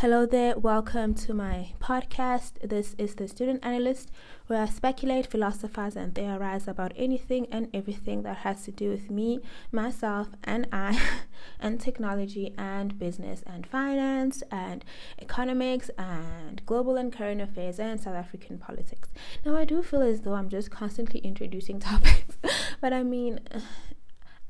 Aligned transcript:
Hello 0.00 0.26
there, 0.26 0.56
welcome 0.56 1.12
to 1.14 1.34
my 1.34 1.72
podcast. 1.80 2.52
This 2.62 2.94
is 2.98 3.16
the 3.16 3.26
Student 3.26 3.66
Analyst, 3.66 4.12
where 4.46 4.62
I 4.62 4.66
speculate, 4.66 5.26
philosophize, 5.26 5.96
and 5.96 6.14
theorize 6.14 6.68
about 6.68 6.92
anything 6.94 7.48
and 7.50 7.68
everything 7.74 8.22
that 8.22 8.36
has 8.36 8.62
to 8.66 8.70
do 8.70 8.90
with 8.90 9.10
me, 9.10 9.40
myself, 9.72 10.28
and 10.44 10.68
I, 10.70 11.02
and 11.60 11.80
technology, 11.80 12.54
and 12.56 12.96
business, 12.96 13.42
and 13.44 13.66
finance, 13.66 14.44
and 14.52 14.84
economics, 15.20 15.90
and 15.98 16.64
global 16.64 16.96
and 16.96 17.12
current 17.12 17.40
affairs, 17.40 17.80
and 17.80 18.00
South 18.00 18.14
African 18.14 18.56
politics. 18.56 19.08
Now, 19.44 19.56
I 19.56 19.64
do 19.64 19.82
feel 19.82 20.02
as 20.02 20.20
though 20.20 20.34
I'm 20.34 20.48
just 20.48 20.70
constantly 20.70 21.18
introducing 21.22 21.80
topics, 21.90 22.38
but 22.80 22.92
I 22.92 23.02
mean, 23.02 23.40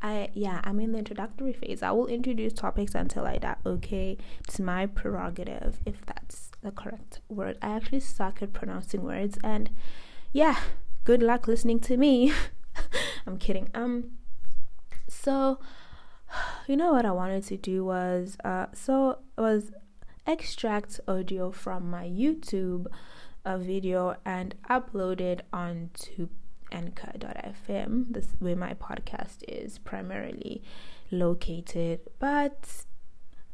I 0.00 0.30
yeah, 0.34 0.60
I'm 0.64 0.80
in 0.80 0.92
the 0.92 0.98
introductory 0.98 1.52
phase. 1.52 1.82
I 1.82 1.90
will 1.90 2.06
introduce 2.06 2.52
topics 2.52 2.94
until 2.94 3.26
I 3.26 3.38
die. 3.38 3.56
Okay, 3.66 4.16
it's 4.46 4.60
my 4.60 4.86
prerogative 4.86 5.80
if 5.84 6.04
that's 6.06 6.50
the 6.62 6.70
correct 6.70 7.20
word. 7.28 7.58
I 7.62 7.68
actually 7.68 8.00
suck 8.00 8.42
at 8.42 8.52
pronouncing 8.52 9.02
words, 9.02 9.38
and 9.42 9.70
yeah, 10.32 10.58
good 11.04 11.22
luck 11.22 11.48
listening 11.48 11.80
to 11.80 11.96
me. 11.96 12.32
I'm 13.26 13.38
kidding. 13.38 13.70
Um, 13.74 14.12
so 15.08 15.58
you 16.66 16.76
know 16.76 16.92
what 16.92 17.06
I 17.06 17.10
wanted 17.10 17.44
to 17.44 17.56
do 17.56 17.84
was 17.84 18.36
uh, 18.44 18.66
so 18.72 19.18
was 19.36 19.72
extract 20.26 21.00
audio 21.08 21.50
from 21.50 21.90
my 21.90 22.04
YouTube 22.04 22.86
a 23.44 23.52
uh, 23.52 23.58
video 23.58 24.16
and 24.26 24.54
upload 24.68 25.20
it 25.20 25.46
onto 25.52 26.28
anchor.fm 26.72 28.06
this 28.10 28.28
where 28.38 28.56
my 28.56 28.74
podcast 28.74 29.42
is 29.48 29.78
primarily 29.78 30.62
located 31.10 32.00
but 32.18 32.84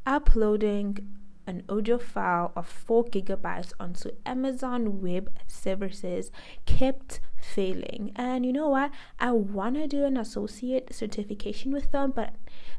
uploading 0.07 0.99
an 1.47 1.63
audio 1.69 1.99
file 1.99 2.53
of 2.57 2.67
4 2.67 3.05
gigabytes 3.05 3.73
onto 3.79 4.11
Amazon 4.25 5.01
Web 5.03 5.31
Services 5.47 6.31
kept 6.65 7.21
failing. 7.37 8.13
And 8.17 8.47
you 8.47 8.53
know 8.53 8.69
what? 8.69 8.91
I 9.21 9.33
want 9.33 9.75
to 9.77 9.87
do 9.87 10.05
an 10.05 10.17
associate 10.17 10.95
certification 10.95 11.73
with 11.73 11.93
them, 11.93 12.13
but 12.15 12.35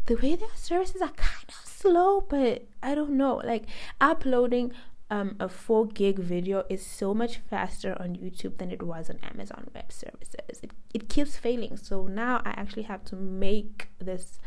the 0.07 0.15
way 0.15 0.35
their 0.35 0.49
services 0.55 1.01
are 1.01 1.09
kind 1.09 1.49
of 1.49 1.69
slow, 1.69 2.21
but 2.21 2.65
I 2.81 2.95
don't 2.95 3.11
know. 3.11 3.41
Like 3.43 3.65
uploading 4.01 4.71
um, 5.09 5.35
a 5.39 5.47
4 5.47 5.87
gig 5.87 6.19
video 6.19 6.63
is 6.69 6.85
so 6.85 7.13
much 7.13 7.37
faster 7.37 7.95
on 7.99 8.15
YouTube 8.15 8.57
than 8.57 8.71
it 8.71 8.81
was 8.81 9.09
on 9.09 9.19
Amazon 9.23 9.69
Web 9.73 9.91
Services. 9.91 10.59
It, 10.63 10.71
it 10.93 11.09
keeps 11.09 11.37
failing. 11.37 11.77
So 11.77 12.07
now 12.07 12.41
I 12.43 12.51
actually 12.51 12.83
have 12.83 13.03
to 13.05 13.15
make 13.15 13.89
this 13.99 14.39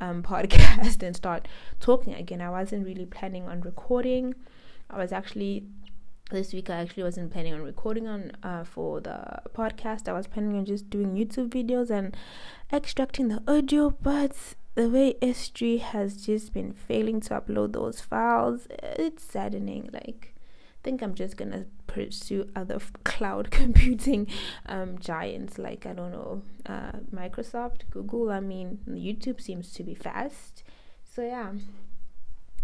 um, 0.00 0.22
podcast 0.32 1.02
and 1.02 1.16
start 1.16 1.48
talking 1.80 2.14
again. 2.14 2.40
I 2.40 2.50
wasn't 2.50 2.84
really 2.84 3.06
planning 3.06 3.48
on 3.48 3.60
recording. 3.62 4.34
I 4.90 4.98
was 4.98 5.12
actually 5.12 5.64
this 6.30 6.54
week 6.54 6.70
I 6.70 6.76
actually 6.76 7.02
wasn't 7.02 7.30
planning 7.30 7.52
on 7.52 7.62
recording 7.62 8.08
on 8.08 8.32
uh, 8.42 8.64
for 8.64 9.00
the 9.00 9.42
podcast. 9.54 10.08
I 10.08 10.12
was 10.12 10.26
planning 10.26 10.56
on 10.56 10.64
just 10.64 10.88
doing 10.88 11.14
YouTube 11.14 11.50
videos 11.50 11.90
and 11.90 12.16
extracting 12.72 13.28
the 13.28 13.42
audio, 13.46 13.90
but 13.90 14.54
the 14.74 14.88
way 14.88 15.14
S3 15.20 15.80
has 15.80 16.24
just 16.24 16.52
been 16.52 16.72
failing 16.72 17.20
to 17.22 17.40
upload 17.40 17.72
those 17.72 18.00
files, 18.00 18.66
it's 18.70 19.24
saddening. 19.24 19.90
Like, 19.92 20.34
I 20.36 20.78
think 20.82 21.02
I'm 21.02 21.14
just 21.14 21.36
gonna 21.36 21.66
pursue 21.86 22.48
other 22.56 22.78
cloud 23.04 23.50
computing 23.50 24.26
um, 24.66 24.98
giants 24.98 25.58
like 25.58 25.86
I 25.86 25.92
don't 25.92 26.12
know, 26.12 26.42
uh, 26.66 26.92
Microsoft, 27.14 27.90
Google. 27.90 28.30
I 28.30 28.40
mean, 28.40 28.78
YouTube 28.88 29.40
seems 29.40 29.72
to 29.74 29.82
be 29.82 29.94
fast. 29.94 30.64
So 31.04 31.22
yeah 31.22 31.52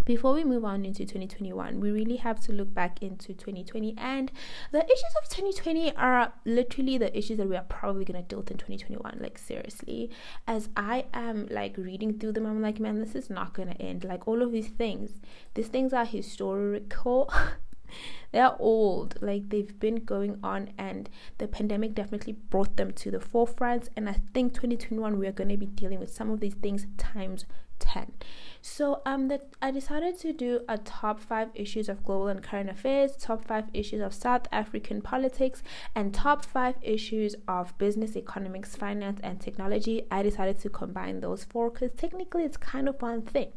before 0.09 0.33
we 0.33 0.43
move 0.43 0.65
on 0.65 0.87
into 0.87 1.05
2021, 1.05 1.81
we 1.81 1.91
really 1.91 2.17
have 2.17 2.41
to 2.41 2.51
look 2.51 2.73
back 2.73 3.03
into 3.03 3.35
2020. 3.35 3.95
And 3.99 4.33
the 4.73 4.83
issues 4.83 5.15
of 5.23 5.29
2020 5.29 5.95
are 5.97 6.33
literally 6.47 6.97
the 6.97 7.17
issues 7.17 7.37
that 7.37 7.47
we 7.47 7.55
are 7.55 7.67
probably 7.69 8.07
going 8.07 8.23
to 8.23 8.27
deal 8.27 8.39
with 8.39 8.51
in 8.51 8.57
2021. 8.57 9.19
Like, 9.21 9.37
seriously. 9.37 10.11
As 10.47 10.71
I 10.75 11.05
am 11.13 11.47
like 11.51 11.77
reading 11.77 12.19
through 12.19 12.33
them, 12.33 12.47
I'm 12.47 12.63
like, 12.63 12.81
man, 12.81 13.01
this 13.01 13.15
is 13.15 13.29
not 13.29 13.53
going 13.53 13.69
to 13.69 13.83
end. 13.83 14.03
Like, 14.03 14.27
all 14.27 14.41
of 14.41 14.51
these 14.51 14.69
things, 14.69 15.21
these 15.53 15.69
things 15.69 15.93
are 15.93 16.07
historical. 16.07 17.31
they're 18.33 18.55
old 18.59 19.17
like 19.23 19.49
they've 19.49 19.81
been 19.81 20.05
going 20.05 20.39
on 20.43 20.69
and 20.77 21.09
the 21.39 21.49
pandemic 21.49 21.95
definitely 21.95 22.35
brought 22.35 22.77
them 22.77 22.93
to 22.93 23.11
the 23.11 23.19
forefront 23.19 23.89
and 23.97 24.11
i 24.11 24.17
think 24.35 24.53
2021 24.53 25.19
we 25.19 25.27
are 25.27 25.33
going 25.33 25.49
to 25.49 25.57
be 25.57 25.65
dealing 25.65 25.99
with 25.99 26.13
some 26.13 26.31
of 26.31 26.39
these 26.41 26.53
things 26.53 26.87
times 26.99 27.47
10 27.89 28.13
so 28.61 29.01
um 29.07 29.29
that 29.29 29.49
i 29.63 29.71
decided 29.71 30.19
to 30.19 30.33
do 30.33 30.61
a 30.69 30.77
top 30.79 31.21
five 31.21 31.49
issues 31.55 31.89
of 31.89 32.05
global 32.05 32.29
and 32.29 32.43
current 32.43 32.69
affairs 32.69 33.17
top 33.17 33.45
five 33.45 33.65
issues 33.73 34.01
of 34.01 34.13
south 34.13 34.47
african 34.53 35.01
politics 35.01 35.63
and 35.95 36.15
top 36.15 36.45
five 36.45 36.75
issues 36.83 37.35
of 37.47 37.77
business 37.79 38.17
economics 38.17 38.77
finance 38.77 39.21
and 39.23 39.41
technology. 39.41 40.05
I 40.11 40.23
decided 40.23 40.59
to 40.61 40.69
combine 40.69 41.21
those 41.21 41.45
four 41.45 41.71
because 41.71 41.93
technically 41.97 42.45
it's 42.45 42.57
kind 42.57 42.89
of 42.89 43.01
one 43.01 43.23
thing. 43.23 43.53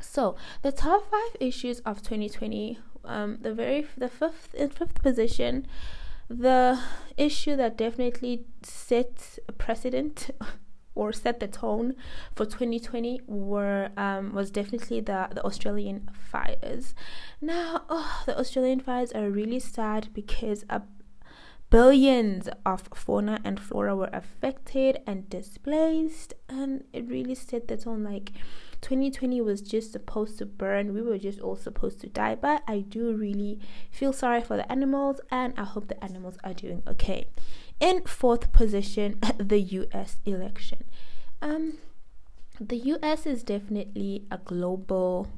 So 0.00 0.36
the 0.62 0.72
top 0.72 1.10
five 1.10 1.36
issues 1.40 1.80
of 1.80 2.02
2020 2.02 2.78
um 3.04 3.38
the 3.42 3.52
very 3.52 3.86
the 3.98 4.08
fifth 4.08 4.54
in 4.54 4.70
fifth 4.70 5.02
position 5.02 5.66
the 6.30 6.80
issue 7.18 7.54
that 7.54 7.76
definitely 7.76 8.46
sets 8.62 9.38
a 9.46 9.52
precedent 9.52 10.30
or 10.94 11.12
set 11.12 11.40
the 11.40 11.48
tone 11.48 11.94
for 12.34 12.44
2020 12.44 13.20
were 13.26 13.90
um, 13.96 14.32
was 14.32 14.50
definitely 14.50 15.00
the 15.00 15.28
the 15.32 15.44
Australian 15.44 16.08
fires. 16.12 16.94
Now, 17.40 17.82
oh, 17.88 18.22
the 18.26 18.38
Australian 18.38 18.80
fires 18.80 19.12
are 19.12 19.30
really 19.30 19.60
sad 19.60 20.08
because 20.12 20.64
a 20.68 20.82
billions 21.70 22.48
of 22.64 22.88
fauna 22.94 23.40
and 23.44 23.58
flora 23.58 23.96
were 23.96 24.10
affected 24.12 24.98
and 25.06 25.28
displaced, 25.28 26.34
and 26.48 26.84
it 26.92 27.04
really 27.08 27.34
set 27.34 27.66
the 27.66 27.76
tone. 27.76 28.04
Like 28.04 28.30
2020 28.80 29.40
was 29.40 29.60
just 29.60 29.92
supposed 29.92 30.38
to 30.38 30.46
burn. 30.46 30.94
We 30.94 31.02
were 31.02 31.18
just 31.18 31.40
all 31.40 31.56
supposed 31.56 32.00
to 32.02 32.08
die. 32.08 32.34
But 32.34 32.62
I 32.68 32.80
do 32.80 33.12
really 33.14 33.58
feel 33.90 34.12
sorry 34.12 34.40
for 34.40 34.56
the 34.56 34.70
animals, 34.70 35.20
and 35.30 35.54
I 35.56 35.64
hope 35.64 35.88
the 35.88 36.04
animals 36.04 36.38
are 36.44 36.54
doing 36.54 36.82
okay. 36.86 37.26
In 37.80 38.04
fourth 38.04 38.52
position, 38.52 39.20
the 39.38 39.60
US 39.60 40.16
election. 40.24 40.84
Um, 41.42 41.78
the 42.60 42.76
US 42.76 43.26
is 43.26 43.42
definitely 43.42 44.26
a 44.30 44.38
global 44.38 45.28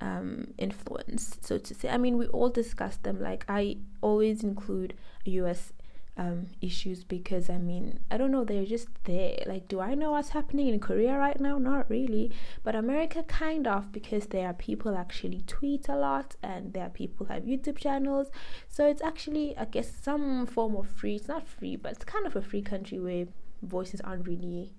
um, 0.00 0.48
influence, 0.58 1.38
so 1.40 1.58
to 1.58 1.74
say. 1.74 1.88
I 1.88 1.96
mean, 1.96 2.18
we 2.18 2.26
all 2.28 2.50
discuss 2.50 2.96
them. 2.98 3.20
Like, 3.20 3.44
I 3.48 3.78
always 4.00 4.42
include 4.42 4.94
US 5.24 5.72
um, 6.16 6.46
issues 6.60 7.04
because 7.04 7.50
I 7.50 7.58
mean, 7.58 8.00
I 8.10 8.16
don't 8.16 8.30
know, 8.30 8.44
they're 8.44 8.64
just 8.64 8.88
there. 9.04 9.38
Like, 9.46 9.68
do 9.68 9.80
I 9.80 9.94
know 9.94 10.12
what's 10.12 10.30
happening 10.30 10.68
in 10.68 10.80
Korea 10.80 11.16
right 11.16 11.38
now? 11.38 11.58
Not 11.58 11.90
really. 11.90 12.32
But 12.64 12.74
America, 12.74 13.22
kind 13.22 13.66
of, 13.66 13.92
because 13.92 14.26
there 14.26 14.46
are 14.48 14.54
people 14.54 14.96
actually 14.96 15.42
tweet 15.46 15.88
a 15.88 15.96
lot 15.96 16.36
and 16.42 16.72
there 16.72 16.84
are 16.84 16.90
people 16.90 17.26
have 17.26 17.42
YouTube 17.42 17.78
channels. 17.78 18.30
So 18.68 18.88
it's 18.88 19.02
actually, 19.02 19.56
I 19.58 19.66
guess, 19.66 19.90
some 19.90 20.46
form 20.46 20.74
of 20.76 20.88
free. 20.88 21.16
It's 21.16 21.28
not 21.28 21.46
free, 21.46 21.76
but 21.76 21.92
it's 21.92 22.04
kind 22.04 22.26
of 22.26 22.34
a 22.34 22.42
free 22.42 22.62
country 22.62 22.98
where 22.98 23.26
voices 23.62 24.00
aren't 24.00 24.26
really. 24.26 24.72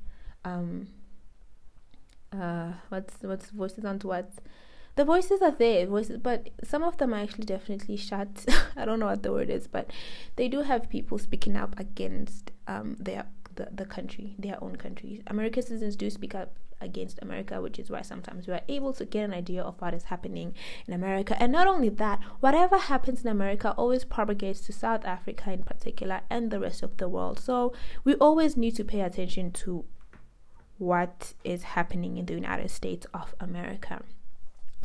Um, 0.43 0.87
uh, 2.31 2.73
what's 2.89 3.15
what's 3.21 3.49
voices 3.51 3.85
aren't 3.85 4.03
what 4.03 4.31
the 4.97 5.05
voices 5.05 5.41
are 5.41 5.51
there 5.51 5.85
voices 5.85 6.17
but 6.17 6.49
some 6.63 6.83
of 6.83 6.97
them 6.97 7.13
are 7.13 7.21
actually 7.21 7.45
definitely 7.45 7.95
shut. 7.95 8.45
I 8.75 8.83
don't 8.83 8.99
know 8.99 9.05
what 9.05 9.23
the 9.23 9.31
word 9.31 9.49
is 9.49 9.67
but 9.67 9.91
they 10.35 10.47
do 10.47 10.61
have 10.61 10.89
people 10.89 11.17
speaking 11.19 11.55
up 11.55 11.79
against 11.79 12.51
um 12.67 12.97
their 12.99 13.25
the, 13.55 13.69
the 13.71 13.85
country 13.85 14.35
their 14.39 14.61
own 14.61 14.75
country. 14.75 15.21
American 15.27 15.63
citizens 15.63 15.95
do 15.95 16.09
speak 16.09 16.35
up 16.35 16.57
against 16.79 17.17
america 17.23 17.59
which 17.59 17.79
is 17.79 17.89
why 17.89 18.03
sometimes 18.03 18.45
we 18.45 18.53
are 18.53 18.61
able 18.69 18.93
to 18.93 19.03
get 19.03 19.23
an 19.23 19.33
idea 19.33 19.63
of 19.63 19.81
what 19.81 19.95
is 19.95 20.03
happening 20.03 20.53
in 20.87 20.93
america. 20.93 21.35
And 21.41 21.51
not 21.51 21.67
only 21.67 21.89
that 21.89 22.19
whatever 22.39 22.77
happens 22.77 23.23
in 23.23 23.29
america 23.29 23.73
always 23.77 24.03
propagates 24.03 24.61
to 24.61 24.73
south 24.73 25.05
africa 25.05 25.51
in 25.51 25.63
particular 25.63 26.21
and 26.29 26.49
the 26.49 26.59
rest 26.59 26.81
of 26.81 26.97
the 26.97 27.07
world. 27.07 27.39
So 27.39 27.73
we 28.03 28.15
always 28.15 28.57
need 28.57 28.75
to 28.77 28.83
pay 28.83 29.01
attention 29.01 29.51
to 29.63 29.85
what 30.79 31.33
is 31.43 31.63
happening 31.63 32.17
in 32.17 32.25
the 32.25 32.33
united 32.35 32.69
states 32.69 33.07
of 33.11 33.33
america 33.39 34.03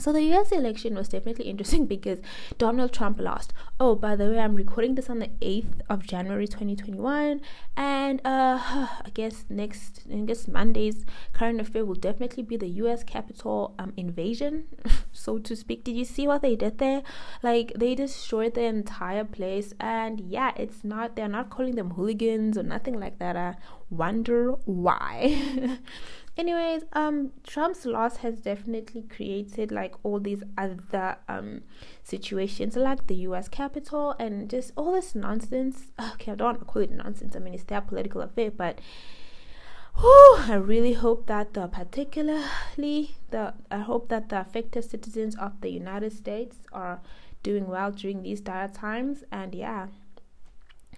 so 0.03 0.13
the 0.13 0.23
US 0.35 0.51
election 0.51 0.97
was 0.97 1.09
definitely 1.09 1.45
interesting 1.45 1.87
because 1.95 2.19
Donald 2.59 2.93
Trump 2.93 3.21
lost. 3.21 3.53
Oh, 3.79 3.95
by 3.95 4.17
the 4.17 4.31
way, 4.31 4.39
I'm 4.41 4.57
recording 4.57 4.97
this 4.97 5.09
on 5.09 5.21
the 5.21 5.31
8th 5.41 5.81
of 5.89 6.05
January 6.05 6.49
2021 6.49 7.41
and 7.77 8.21
uh 8.25 8.59
I 9.07 9.11
guess 9.15 9.45
next 9.49 10.03
I 10.13 10.17
guess 10.31 10.49
Monday's 10.49 11.05
current 11.33 11.61
affair 11.61 11.85
will 11.85 11.95
definitely 11.95 12.43
be 12.43 12.57
the 12.57 12.69
US 12.83 13.05
Capitol 13.05 13.75
um 13.79 13.93
invasion, 13.97 14.65
so 15.13 15.39
to 15.39 15.55
speak. 15.55 15.85
Did 15.85 15.97
you 15.97 16.05
see 16.05 16.27
what 16.27 16.43
they 16.43 16.57
did 16.57 16.79
there? 16.79 17.03
Like 17.43 17.73
they 17.77 17.95
destroyed 17.95 18.55
the 18.55 18.63
entire 18.63 19.25
place 19.25 19.73
and 19.79 20.21
yeah, 20.21 20.53
it's 20.57 20.83
not 20.83 21.15
they're 21.15 21.29
not 21.29 21.51
calling 21.51 21.77
them 21.77 21.91
hooligans 21.91 22.59
or 22.59 22.65
nothing 22.65 22.99
like 22.99 23.19
that. 23.21 23.37
I 23.37 23.55
wonder 23.89 24.53
why. 24.65 25.79
Anyways, 26.35 26.85
um, 26.95 27.33
Trump's 27.47 27.85
loss 27.85 28.19
has 28.19 28.41
definitely 28.41 29.03
created 29.03 29.71
like 29.71 29.95
all 30.03 30.19
these 30.19 30.43
other 30.57 31.19
um 31.29 31.63
situations, 32.03 32.75
like 32.75 33.07
the 33.07 33.17
U.S. 33.27 33.49
Capitol 33.49 34.15
and 34.19 34.49
just 34.49 34.73
all 34.77 34.93
this 34.93 35.15
nonsense. 35.15 35.93
Okay, 36.15 36.33
I 36.33 36.35
don't 36.35 36.47
want 36.47 36.59
to 36.61 36.65
call 36.65 36.83
it 36.83 36.91
nonsense. 36.91 37.37
I 37.37 37.39
mean, 37.39 37.53
it's 37.55 37.65
their 37.65 37.83
political 37.83 38.23
affair, 38.23 38.51
but 38.51 38.81
whew, 39.99 40.37
I 40.39 40.55
really 40.55 40.95
hope 40.95 41.27
that 41.27 41.53
the 41.53 41.67
particularly 41.67 43.17
the 43.31 43.55
I 43.71 43.79
hope 43.79 44.09
that 44.09 44.31
the 44.31 44.41
affected 44.41 44.85
citizens 44.85 45.37
of 45.37 45.61
the 45.61 45.71
United 45.71 46.13
States 46.13 46.57
are 46.73 47.01
doing 47.43 47.69
well 47.69 47.91
during 47.91 48.23
these 48.23 48.41
dire 48.41 48.69
times. 48.69 49.23
And 49.31 49.55
yeah, 49.55 49.89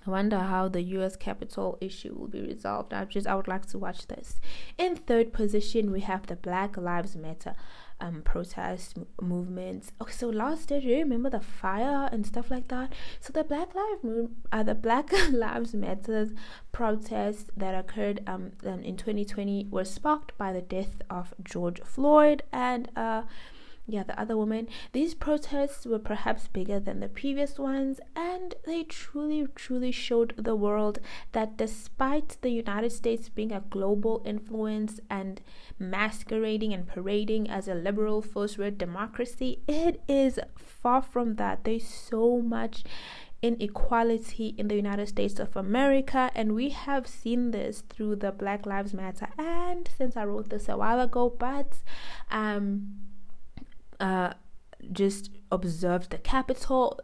I 0.06 0.10
wonder 0.10 0.38
how 0.38 0.68
the 0.68 0.82
US 0.82 1.16
Capitol 1.16 1.78
issue 1.80 2.14
will 2.14 2.28
be 2.28 2.40
resolved. 2.40 2.92
I 2.92 3.04
just 3.06 3.26
I 3.26 3.34
would 3.34 3.48
like 3.48 3.66
to 3.66 3.78
watch 3.78 4.06
this. 4.06 4.38
In 4.76 4.96
third 4.96 5.32
position, 5.32 5.90
we 5.90 6.00
have 6.00 6.26
the 6.26 6.36
Black 6.36 6.76
Lives 6.76 7.16
Matter 7.16 7.54
um 8.00 8.22
protest 8.22 8.98
m- 8.98 9.06
movements. 9.22 9.92
Okay, 10.00 10.12
so 10.12 10.28
last 10.28 10.70
year, 10.70 10.80
do 10.80 10.88
you 10.88 10.96
remember 10.98 11.30
the 11.30 11.40
fire 11.40 12.08
and 12.12 12.26
stuff 12.26 12.50
like 12.50 12.68
that? 12.68 12.92
So 13.20 13.32
the 13.32 13.44
Black 13.44 13.74
Lives 13.74 14.02
Mo- 14.02 14.30
uh, 14.52 14.62
the 14.62 14.74
Black 14.74 15.10
Lives 15.30 15.74
Matter 15.74 16.30
protests 16.72 17.46
that 17.56 17.74
occurred 17.74 18.20
um, 18.26 18.52
um 18.66 18.82
in 18.82 18.96
2020 18.96 19.68
were 19.70 19.84
sparked 19.84 20.36
by 20.36 20.52
the 20.52 20.60
death 20.62 21.00
of 21.08 21.32
George 21.42 21.80
Floyd 21.82 22.42
and 22.52 22.90
uh 22.96 23.22
yeah, 23.86 24.02
the 24.02 24.18
other 24.18 24.36
woman. 24.36 24.68
These 24.92 25.14
protests 25.14 25.84
were 25.84 25.98
perhaps 25.98 26.48
bigger 26.48 26.80
than 26.80 27.00
the 27.00 27.08
previous 27.08 27.58
ones, 27.58 28.00
and 28.16 28.54
they 28.64 28.84
truly, 28.84 29.46
truly 29.54 29.92
showed 29.92 30.34
the 30.38 30.56
world 30.56 31.00
that 31.32 31.58
despite 31.58 32.38
the 32.40 32.50
United 32.50 32.92
States 32.92 33.28
being 33.28 33.52
a 33.52 33.64
global 33.68 34.22
influence 34.24 35.00
and 35.10 35.42
masquerading 35.78 36.72
and 36.72 36.86
parading 36.86 37.50
as 37.50 37.68
a 37.68 37.74
liberal 37.74 38.22
first 38.22 38.56
world 38.56 38.78
democracy, 38.78 39.60
it 39.68 40.00
is 40.08 40.40
far 40.56 41.02
from 41.02 41.34
that. 41.34 41.64
There's 41.64 41.86
so 41.86 42.40
much 42.40 42.84
inequality 43.42 44.54
in 44.56 44.68
the 44.68 44.76
United 44.76 45.08
States 45.08 45.38
of 45.38 45.54
America, 45.54 46.30
and 46.34 46.54
we 46.54 46.70
have 46.70 47.06
seen 47.06 47.50
this 47.50 47.82
through 47.90 48.16
the 48.16 48.32
Black 48.32 48.64
Lives 48.64 48.94
Matter. 48.94 49.28
And 49.36 49.86
since 49.98 50.16
I 50.16 50.24
wrote 50.24 50.48
this 50.48 50.70
a 50.70 50.78
while 50.78 51.00
ago, 51.00 51.28
but 51.38 51.82
um 52.30 53.03
uh, 54.00 54.34
just 54.92 55.30
observed 55.50 56.10
the 56.10 56.18
Capitol. 56.18 57.00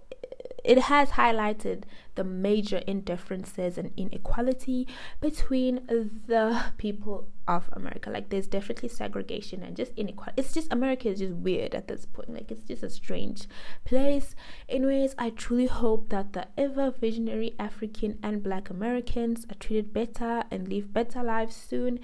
it 0.62 0.78
has 0.78 1.10
highlighted 1.12 1.84
the 2.16 2.24
major 2.24 2.78
indifferences 2.86 3.78
and 3.78 3.90
inequality 3.96 4.86
between 5.20 5.80
the 6.26 6.64
people 6.76 7.28
of 7.48 7.70
America. 7.72 8.10
Like, 8.10 8.28
there's 8.28 8.46
definitely 8.46 8.90
segregation 8.90 9.62
and 9.62 9.74
just 9.74 9.92
inequality. 9.96 10.34
It's 10.40 10.52
just 10.52 10.70
America 10.72 11.08
is 11.08 11.20
just 11.20 11.32
weird 11.32 11.74
at 11.74 11.88
this 11.88 12.04
point. 12.04 12.34
Like, 12.34 12.50
it's 12.50 12.64
just 12.68 12.82
a 12.82 12.90
strange 12.90 13.46
place. 13.86 14.34
Anyways, 14.68 15.14
I 15.16 15.30
truly 15.30 15.66
hope 15.66 16.10
that 16.10 16.34
the 16.34 16.48
ever 16.58 16.90
visionary 16.90 17.54
African 17.58 18.18
and 18.22 18.42
Black 18.42 18.68
Americans 18.68 19.46
are 19.50 19.54
treated 19.54 19.94
better 19.94 20.44
and 20.50 20.68
live 20.68 20.92
better 20.92 21.22
lives 21.22 21.56
soon 21.56 22.00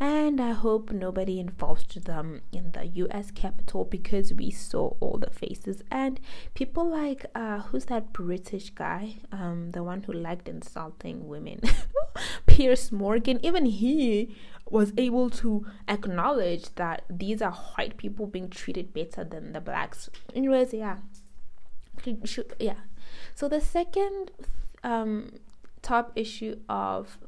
and 0.00 0.40
I 0.40 0.52
hope 0.52 0.90
nobody 0.90 1.38
involved 1.38 2.06
them 2.06 2.40
in 2.52 2.72
the 2.72 2.86
US 2.86 3.30
Capitol 3.30 3.84
because 3.84 4.32
we 4.32 4.50
saw 4.50 4.94
all 4.98 5.18
the 5.18 5.28
faces. 5.30 5.82
And 5.90 6.18
people 6.54 6.88
like 6.88 7.26
uh 7.34 7.60
who's 7.60 7.84
that 7.86 8.14
British 8.14 8.70
guy? 8.70 9.16
Um 9.30 9.70
the 9.72 9.82
one 9.82 10.02
who 10.04 10.14
liked 10.14 10.48
insulting 10.48 11.28
women. 11.28 11.60
Piers 12.46 12.90
Morgan. 12.90 13.44
Even 13.44 13.66
he 13.66 14.34
was 14.70 14.94
able 14.96 15.28
to 15.28 15.66
acknowledge 15.86 16.74
that 16.76 17.02
these 17.10 17.42
are 17.42 17.52
white 17.52 17.98
people 17.98 18.26
being 18.26 18.48
treated 18.48 18.94
better 18.94 19.22
than 19.22 19.52
the 19.52 19.60
blacks. 19.60 20.08
Anyways 20.34 20.72
yeah. 20.72 20.96
Yeah. 22.58 22.80
So 23.34 23.48
the 23.48 23.60
second 23.60 24.30
um 24.82 25.32
top 25.82 26.12
issue 26.16 26.56
of 26.70 27.18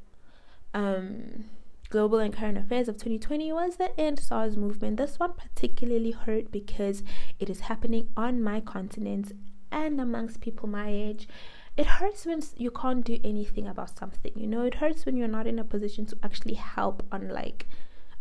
um 0.73 1.45
global 1.93 2.21
and 2.21 2.33
current 2.33 2.57
affairs 2.57 2.89
of 2.89 2.97
2020 2.97 3.53
was 3.53 3.77
the 3.77 4.01
end 4.01 4.19
SARS 4.19 4.57
movement. 4.57 4.97
This 4.97 5.19
one 5.19 5.35
particularly 5.35 6.13
hurt 6.13 6.51
because 6.51 7.03
it 7.39 7.51
is 7.51 7.61
happening 7.61 8.09
on 8.17 8.43
my 8.43 8.61
continent 8.61 9.35
and 9.71 10.01
amongst 10.01 10.41
people 10.41 10.71
my 10.71 10.89
age. 10.89 11.29
It 11.77 11.85
hurts 11.85 12.25
when 12.25 12.41
you 12.57 12.71
can't 12.71 13.05
do 13.05 13.19
anything 13.23 13.69
about 13.69 13.99
something, 13.99 14.33
you 14.35 14.47
know, 14.47 14.63
it 14.63 14.77
hurts 14.77 15.05
when 15.05 15.19
you're 15.19 15.29
not 15.29 15.47
in 15.47 15.59
a 15.59 15.65
position 15.65 16.07
to 16.07 16.17
actually 16.23 16.55
help 16.55 17.03
on 17.13 17.29
like 17.29 17.69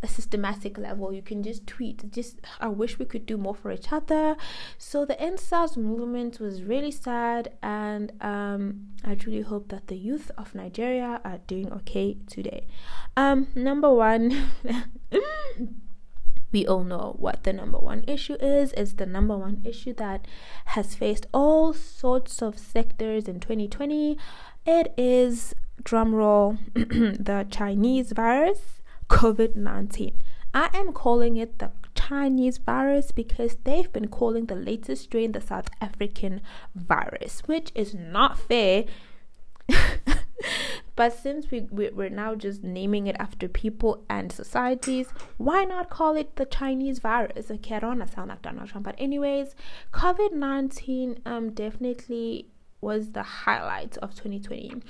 a 0.03 0.07
systematic 0.07 0.77
level. 0.77 1.13
You 1.13 1.21
can 1.21 1.44
just 1.44 1.68
tweet. 1.68 2.12
Just 2.12 2.39
I 2.59 2.68
wish 2.68 3.00
we 3.00 3.06
could 3.06 3.25
do 3.25 3.38
more 3.38 3.56
for 3.56 3.71
each 3.71 3.92
other. 3.92 4.36
So 4.77 5.06
the 5.06 5.19
End 5.21 5.39
SARS 5.39 5.77
movement 5.77 6.39
was 6.39 6.63
really 6.63 6.92
sad, 6.92 7.53
and 7.62 8.12
um, 8.21 8.88
I 9.03 9.15
truly 9.15 9.42
hope 9.42 9.69
that 9.69 9.88
the 9.88 9.98
youth 9.98 10.31
of 10.38 10.56
Nigeria 10.56 11.21
are 11.24 11.39
doing 11.48 11.71
okay 11.74 12.18
today. 12.27 12.68
Um, 13.15 13.48
number 13.56 13.94
one. 13.94 14.51
we 16.53 16.68
all 16.68 16.83
know 16.83 17.15
what 17.18 17.44
the 17.44 17.53
number 17.53 17.77
one 17.77 18.03
issue 18.07 18.36
is. 18.42 18.74
It's 18.74 18.94
the 18.94 19.06
number 19.06 19.38
one 19.38 19.62
issue 19.63 19.94
that 19.94 20.27
has 20.65 20.95
faced 20.95 21.25
all 21.33 21.71
sorts 21.71 22.42
of 22.42 22.59
sectors 22.59 23.30
in 23.30 23.39
2020. 23.39 24.18
It 24.65 24.94
is 24.98 25.56
drumroll 25.83 26.57
the 26.74 27.48
Chinese 27.50 28.12
virus 28.12 28.80
COVID 29.11 29.57
19. 29.57 30.17
I 30.53 30.69
am 30.73 30.93
calling 30.93 31.35
it 31.35 31.59
the 31.59 31.71
Chinese 31.93 32.57
virus 32.57 33.11
because 33.11 33.57
they've 33.65 33.91
been 33.91 34.07
calling 34.07 34.45
the 34.45 34.55
latest 34.55 35.03
strain 35.03 35.33
the 35.33 35.41
South 35.41 35.69
African 35.81 36.41
virus, 36.73 37.41
which 37.45 37.71
is 37.75 37.93
not 37.93 38.39
fair. 38.39 38.85
but 40.95 41.13
since 41.13 41.51
we, 41.51 41.67
we, 41.71 41.89
we're 41.89 42.09
now 42.09 42.35
just 42.35 42.63
naming 42.63 43.07
it 43.07 43.17
after 43.19 43.47
people 43.47 44.03
and 44.09 44.31
societies, 44.31 45.07
why 45.37 45.65
not 45.65 45.89
call 45.89 46.15
it 46.15 46.37
the 46.37 46.45
Chinese 46.45 46.99
virus? 46.99 47.51
Okay, 47.51 47.75
I 47.75 47.79
don't 47.79 47.97
want 47.97 48.09
to 48.09 48.15
sound 48.15 48.29
like 48.29 48.41
Donald 48.41 48.69
Trump, 48.69 48.85
but 48.85 48.95
anyways, 48.97 49.55
COVID 49.93 50.33
19 50.33 51.19
um, 51.25 51.51
definitely 51.51 52.47
was 52.79 53.11
the 53.11 53.23
highlight 53.23 53.97
of 53.97 54.11
2020. 54.11 54.81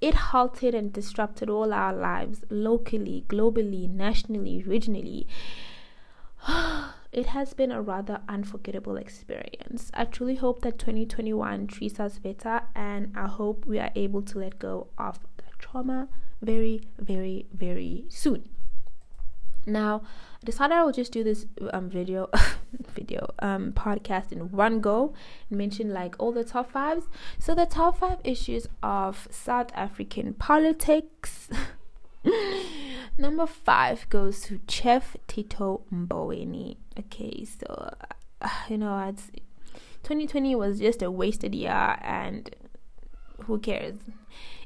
It 0.00 0.14
halted 0.14 0.74
and 0.74 0.92
disrupted 0.92 1.48
all 1.48 1.72
our 1.72 1.94
lives 1.94 2.44
locally, 2.50 3.24
globally, 3.28 3.88
nationally, 3.88 4.62
regionally. 4.66 5.26
it 7.12 7.26
has 7.26 7.54
been 7.54 7.72
a 7.72 7.80
rather 7.80 8.20
unforgettable 8.28 8.96
experience. 8.96 9.90
I 9.94 10.04
truly 10.04 10.36
hope 10.36 10.60
that 10.62 10.78
2021 10.78 11.66
treats 11.66 11.98
us 11.98 12.18
better, 12.18 12.62
and 12.74 13.12
I 13.16 13.26
hope 13.26 13.64
we 13.64 13.78
are 13.78 13.90
able 13.94 14.22
to 14.22 14.38
let 14.38 14.58
go 14.58 14.88
of 14.98 15.18
the 15.38 15.44
trauma 15.58 16.08
very, 16.42 16.82
very, 16.98 17.46
very 17.54 18.04
soon. 18.08 18.50
Now, 19.64 20.02
I 20.42 20.44
decided 20.44 20.74
I 20.74 20.84
will 20.84 20.92
just 20.92 21.10
do 21.10 21.24
this 21.24 21.46
um 21.72 21.90
video 21.90 22.28
video 22.94 23.28
um 23.40 23.72
podcast 23.72 24.32
in 24.32 24.50
one 24.50 24.80
go 24.80 25.14
mention 25.50 25.92
like 25.92 26.14
all 26.18 26.32
the 26.32 26.44
top 26.44 26.70
fives. 26.70 27.06
So 27.38 27.54
the 27.54 27.66
top 27.66 27.98
five 27.98 28.18
issues 28.24 28.68
of 28.82 29.28
South 29.30 29.70
African 29.74 30.34
politics. 30.34 31.48
Number 33.18 33.46
five 33.46 34.08
goes 34.10 34.40
to 34.42 34.60
Chef 34.68 35.16
Tito 35.26 35.82
Mboweni. 35.92 36.76
Okay, 36.98 37.44
so 37.44 37.94
uh, 38.40 38.48
you 38.68 38.78
know, 38.78 39.08
it's 39.08 39.30
2020 40.02 40.54
was 40.54 40.78
just 40.78 41.02
a 41.02 41.10
wasted 41.10 41.54
year, 41.54 41.96
and 42.02 42.54
who 43.44 43.58
cares? 43.58 43.96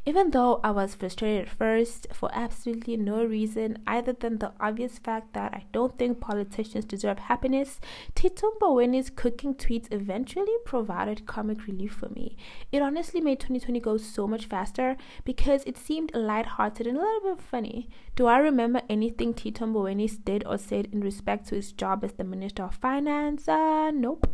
Even 0.07 0.31
though 0.31 0.61
I 0.65 0.71
was 0.71 0.95
frustrated 0.95 1.43
at 1.47 1.55
first 1.55 2.07
for 2.11 2.31
absolutely 2.33 2.97
no 2.97 3.23
reason 3.23 3.79
other 3.87 4.15
than 4.15 4.39
the 4.39 4.53
obvious 4.59 4.99
fact 4.99 5.35
that 5.35 5.53
I 5.53 5.67
don't 5.73 5.99
think 5.99 6.21
politicians 6.21 6.87
deserve 6.87 7.19
happiness, 7.19 7.81
Tito 8.15 8.51
Mboweni's 8.53 9.11
cooking 9.11 9.55
tweets 9.55 9.93
eventually 9.93 10.55
provided 10.65 11.27
comic 11.27 11.67
relief 11.67 11.93
for 11.93 12.09
me. 12.09 12.39
It 12.73 12.81
honestly 12.81 13.21
made 13.21 13.41
2020 13.41 13.79
go 13.81 13.99
so 13.99 14.27
much 14.27 14.47
faster 14.47 14.97
because 15.25 15.65
it 15.65 15.77
seemed 15.77 16.15
light-hearted 16.15 16.87
and 16.87 16.97
a 16.97 17.01
little 17.01 17.35
bit 17.35 17.45
funny. 17.45 17.91
Do 18.21 18.27
I 18.27 18.37
remember 18.37 18.83
anything 18.91 19.33
Tito 19.33 19.65
Mboweni 19.65 20.23
did 20.27 20.47
or 20.47 20.59
said 20.59 20.89
in 20.93 21.01
respect 21.01 21.49
to 21.49 21.55
his 21.55 21.73
job 21.73 22.05
as 22.05 22.13
the 22.13 22.23
Minister 22.23 22.65
of 22.65 22.75
Finance? 22.75 23.49
Uh, 23.49 23.91
nope. 23.93 24.27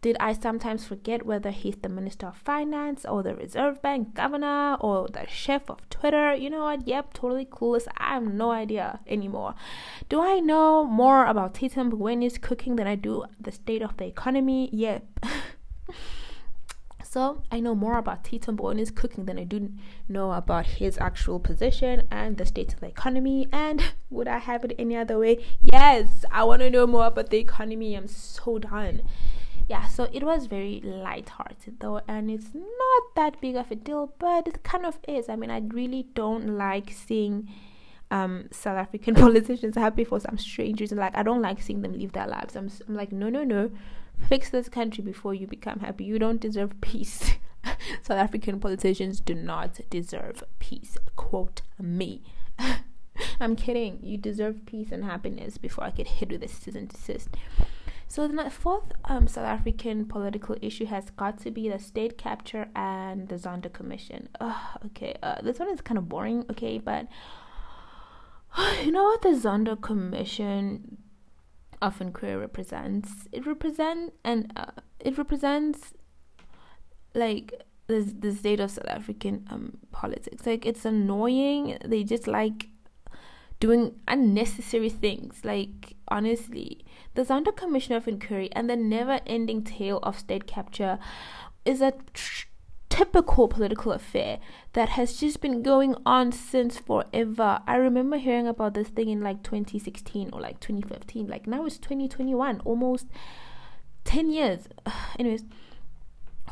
Did 0.00 0.16
I 0.18 0.32
sometimes 0.32 0.86
forget 0.86 1.26
whether 1.26 1.50
he's 1.50 1.76
the 1.76 1.90
Minister 1.90 2.28
of 2.28 2.38
Finance 2.38 3.04
or 3.04 3.22
the 3.22 3.34
Reserve 3.34 3.82
Bank 3.82 4.14
Governor 4.14 4.78
or 4.80 5.08
the 5.08 5.26
chef 5.28 5.68
of 5.68 5.86
Twitter? 5.90 6.32
You 6.32 6.48
know 6.48 6.62
what? 6.62 6.88
Yep, 6.88 7.12
totally 7.12 7.44
clueless. 7.44 7.86
I 7.98 8.14
have 8.14 8.22
no 8.22 8.50
idea 8.50 9.00
anymore. 9.06 9.54
Do 10.08 10.22
I 10.22 10.40
know 10.40 10.86
more 10.86 11.26
about 11.26 11.52
Tito 11.52 11.84
Mboweni's 11.84 12.38
cooking 12.38 12.76
than 12.76 12.86
I 12.86 12.94
do 12.94 13.26
the 13.38 13.52
state 13.52 13.82
of 13.82 13.94
the 13.98 14.06
economy? 14.06 14.70
Yep. 14.72 15.20
So 17.14 17.44
I 17.52 17.60
know 17.60 17.76
more 17.76 17.96
about 17.96 18.24
Tito 18.24 18.50
Mboweni's 18.50 18.90
cooking 18.90 19.26
than 19.26 19.38
I 19.38 19.44
do 19.44 19.70
know 20.08 20.32
about 20.32 20.66
his 20.66 20.98
actual 20.98 21.38
position 21.38 22.08
and 22.10 22.36
the 22.36 22.44
state 22.44 22.74
of 22.74 22.80
the 22.80 22.88
economy. 22.88 23.46
And 23.52 23.94
would 24.10 24.26
I 24.26 24.38
have 24.38 24.64
it 24.64 24.74
any 24.80 24.96
other 24.96 25.16
way? 25.16 25.38
Yes, 25.62 26.24
I 26.32 26.42
want 26.42 26.62
to 26.62 26.70
know 26.70 26.88
more 26.88 27.06
about 27.06 27.30
the 27.30 27.38
economy. 27.38 27.94
I'm 27.94 28.08
so 28.08 28.58
done. 28.58 29.02
Yeah, 29.68 29.86
so 29.86 30.08
it 30.12 30.24
was 30.24 30.46
very 30.46 30.80
light-hearted 30.82 31.78
though, 31.78 32.00
and 32.08 32.32
it's 32.32 32.52
not 32.52 33.02
that 33.14 33.40
big 33.40 33.54
of 33.54 33.70
a 33.70 33.76
deal, 33.76 34.12
but 34.18 34.48
it 34.48 34.64
kind 34.64 34.84
of 34.84 34.98
is. 35.06 35.28
I 35.28 35.36
mean, 35.36 35.52
I 35.52 35.60
really 35.68 36.08
don't 36.14 36.58
like 36.58 36.90
seeing 36.90 37.48
um, 38.10 38.48
South 38.50 38.76
African 38.76 39.14
politicians 39.24 39.76
happy 39.76 40.02
for 40.02 40.18
some 40.18 40.36
strange 40.36 40.80
reason. 40.80 40.98
Like 40.98 41.16
I 41.16 41.22
don't 41.22 41.40
like 41.40 41.62
seeing 41.62 41.82
them 41.82 41.96
live 41.96 42.10
their 42.10 42.26
lives. 42.26 42.56
I'm, 42.56 42.68
I'm 42.88 42.96
like, 42.96 43.12
no, 43.12 43.28
no, 43.28 43.44
no 43.44 43.70
fix 44.28 44.50
this 44.50 44.68
country 44.68 45.02
before 45.02 45.34
you 45.34 45.46
become 45.46 45.80
happy. 45.80 46.04
You 46.04 46.18
don't 46.18 46.40
deserve 46.40 46.72
peace. 46.80 47.34
South 48.02 48.18
African 48.18 48.60
politicians 48.60 49.20
do 49.20 49.34
not 49.34 49.80
deserve 49.90 50.44
peace. 50.58 50.96
Quote 51.16 51.62
me. 51.80 52.22
I'm 53.40 53.56
kidding. 53.56 54.00
You 54.02 54.18
deserve 54.18 54.66
peace 54.66 54.90
and 54.90 55.04
happiness 55.04 55.56
before 55.56 55.84
I 55.84 55.90
get 55.90 56.08
hit 56.08 56.30
with 56.30 56.42
a 56.42 56.48
cease 56.48 56.74
and 56.74 56.88
desist. 56.88 57.28
So 58.08 58.28
the 58.28 58.50
fourth 58.50 58.92
um, 59.06 59.26
South 59.26 59.46
African 59.46 60.06
political 60.06 60.56
issue 60.60 60.86
has 60.86 61.10
got 61.10 61.38
to 61.40 61.50
be 61.50 61.68
the 61.68 61.78
state 61.78 62.18
capture 62.18 62.68
and 62.76 63.28
the 63.28 63.36
Zondo 63.36 63.72
Commission. 63.72 64.28
okay, 64.86 65.16
uh, 65.22 65.40
this 65.42 65.58
one 65.58 65.70
is 65.70 65.80
kind 65.80 65.98
of 65.98 66.08
boring. 66.08 66.44
Okay, 66.50 66.78
but 66.78 67.08
you 68.84 68.92
know 68.92 69.04
what 69.04 69.22
the 69.22 69.30
Zondo 69.30 69.80
Commission 69.80 70.98
often 71.84 72.12
queer 72.12 72.38
represents 72.40 73.28
it 73.30 73.46
represent 73.46 74.12
and 74.24 74.50
uh, 74.56 74.72
it 75.00 75.18
represents 75.18 75.92
like 77.14 77.52
the 77.86 78.00
the 78.18 78.32
state 78.32 78.60
of 78.60 78.70
South 78.70 78.88
African 78.88 79.46
um 79.50 79.78
politics. 79.92 80.46
Like 80.46 80.66
it's 80.66 80.84
annoying. 80.84 81.76
They 81.84 82.02
just 82.02 82.26
like 82.26 82.68
doing 83.60 83.94
unnecessary 84.08 84.90
things. 84.90 85.44
Like 85.44 85.94
honestly, 86.08 86.84
the 87.14 87.22
Zondo 87.22 87.54
Commission 87.54 87.94
of 87.94 88.08
Inquiry 88.08 88.48
and 88.52 88.68
the 88.68 88.76
never-ending 88.76 89.64
tale 89.64 90.00
of 90.02 90.18
state 90.18 90.46
capture 90.46 90.98
is 91.64 91.80
a 91.80 91.92
tr- 92.12 92.46
typical 92.94 93.48
political 93.48 93.90
affair 93.90 94.38
that 94.72 94.90
has 94.90 95.16
just 95.16 95.40
been 95.40 95.62
going 95.62 95.96
on 96.06 96.30
since 96.30 96.78
forever. 96.78 97.58
I 97.66 97.74
remember 97.74 98.18
hearing 98.18 98.46
about 98.46 98.74
this 98.74 98.86
thing 98.86 99.08
in 99.08 99.20
like 99.20 99.42
2016 99.42 100.30
or 100.32 100.40
like 100.40 100.60
2015. 100.60 101.26
Like 101.26 101.48
now 101.48 101.66
it's 101.66 101.76
2021, 101.78 102.60
almost 102.60 103.08
10 104.04 104.30
years. 104.30 104.68
Anyways, 105.18 105.44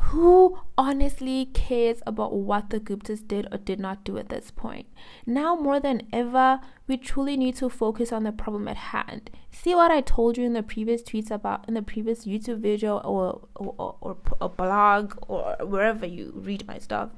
who 0.07 0.59
honestly 0.77 1.45
cares 1.53 2.01
about 2.05 2.33
what 2.33 2.69
the 2.69 2.79
Guptas 2.79 3.27
did 3.27 3.47
or 3.51 3.57
did 3.57 3.79
not 3.79 4.03
do 4.03 4.17
at 4.17 4.29
this 4.29 4.51
point? 4.51 4.87
Now 5.25 5.55
more 5.55 5.79
than 5.79 6.03
ever, 6.11 6.59
we 6.87 6.97
truly 6.97 7.37
need 7.37 7.55
to 7.57 7.69
focus 7.69 8.11
on 8.11 8.23
the 8.23 8.31
problem 8.31 8.67
at 8.67 8.77
hand. 8.77 9.31
See 9.51 9.73
what 9.73 9.91
I 9.91 10.01
told 10.01 10.37
you 10.37 10.45
in 10.45 10.53
the 10.53 10.63
previous 10.63 11.01
tweets 11.03 11.31
about, 11.31 11.67
in 11.67 11.73
the 11.73 11.81
previous 11.81 12.25
YouTube 12.25 12.59
video 12.59 12.97
or 12.97 13.41
or, 13.55 13.75
or, 13.77 13.95
or 14.01 14.17
a 14.41 14.49
blog 14.49 15.15
or 15.27 15.55
wherever 15.61 16.05
you 16.05 16.33
read 16.35 16.67
my 16.67 16.77
stuff 16.77 17.09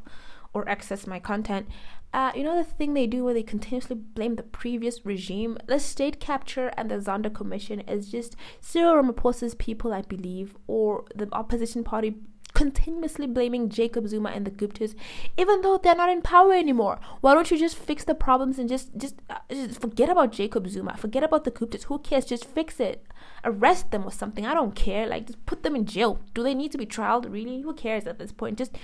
or 0.54 0.68
access 0.70 1.08
my 1.08 1.20
content. 1.20 1.68
Uh, 2.14 2.32
you 2.34 2.44
know 2.44 2.56
the 2.56 2.64
thing 2.64 2.94
they 2.94 3.08
do 3.08 3.26
where 3.26 3.34
they 3.34 3.44
continuously 3.44 3.96
blame 3.96 4.36
the 4.36 4.44
previous 4.44 5.06
regime? 5.06 5.58
The 5.68 5.80
state 5.80 6.22
capture 6.22 6.72
and 6.78 6.90
the 6.90 6.96
Zondo 6.96 7.34
Commission 7.34 7.82
is 7.82 8.10
just 8.10 8.38
Cyril 8.62 9.04
Ramaphosa's 9.04 9.56
people, 9.56 9.94
I 9.94 10.02
believe, 10.02 10.56
or 10.66 11.04
the 11.14 11.28
opposition 11.34 11.84
party 11.84 12.16
continuously 12.56 13.28
blaming 13.28 13.70
Jacob 13.70 14.08
Zuma 14.08 14.30
and 14.30 14.46
the 14.46 14.52
Guptas, 14.52 14.96
even 15.38 15.62
though 15.62 15.78
they're 15.78 15.96
not 15.96 16.10
in 16.10 16.22
power 16.24 16.54
anymore. 16.54 17.00
Why 17.22 17.36
don't 17.36 17.52
you 17.52 17.58
just 17.60 17.78
fix 17.78 18.04
the 18.04 18.16
problems 18.16 18.58
and 18.58 18.68
just 18.68 18.98
just, 18.98 19.16
uh, 19.30 19.40
just 19.52 19.80
forget 19.80 20.10
about 20.10 20.32
Jacob 20.32 20.68
Zuma, 20.68 20.98
forget 20.98 21.24
about 21.24 21.44
the 21.44 21.52
Guptas? 21.52 21.84
Who 21.84 22.00
cares? 22.00 22.26
Just 22.26 22.46
fix 22.46 22.80
it, 22.80 23.06
arrest 23.44 23.92
them 23.92 24.06
or 24.06 24.12
something. 24.12 24.46
I 24.46 24.56
don't 24.56 24.74
care. 24.74 25.06
Like 25.06 25.28
just 25.28 25.46
put 25.46 25.62
them 25.62 25.76
in 25.76 25.86
jail. 25.86 26.20
Do 26.34 26.42
they 26.42 26.56
need 26.56 26.72
to 26.72 26.78
be 26.80 26.86
trialed? 26.88 27.32
Really? 27.32 27.62
Who 27.62 27.74
cares 27.74 28.08
at 28.08 28.18
this 28.18 28.32
point? 28.32 28.58
Just 28.58 28.78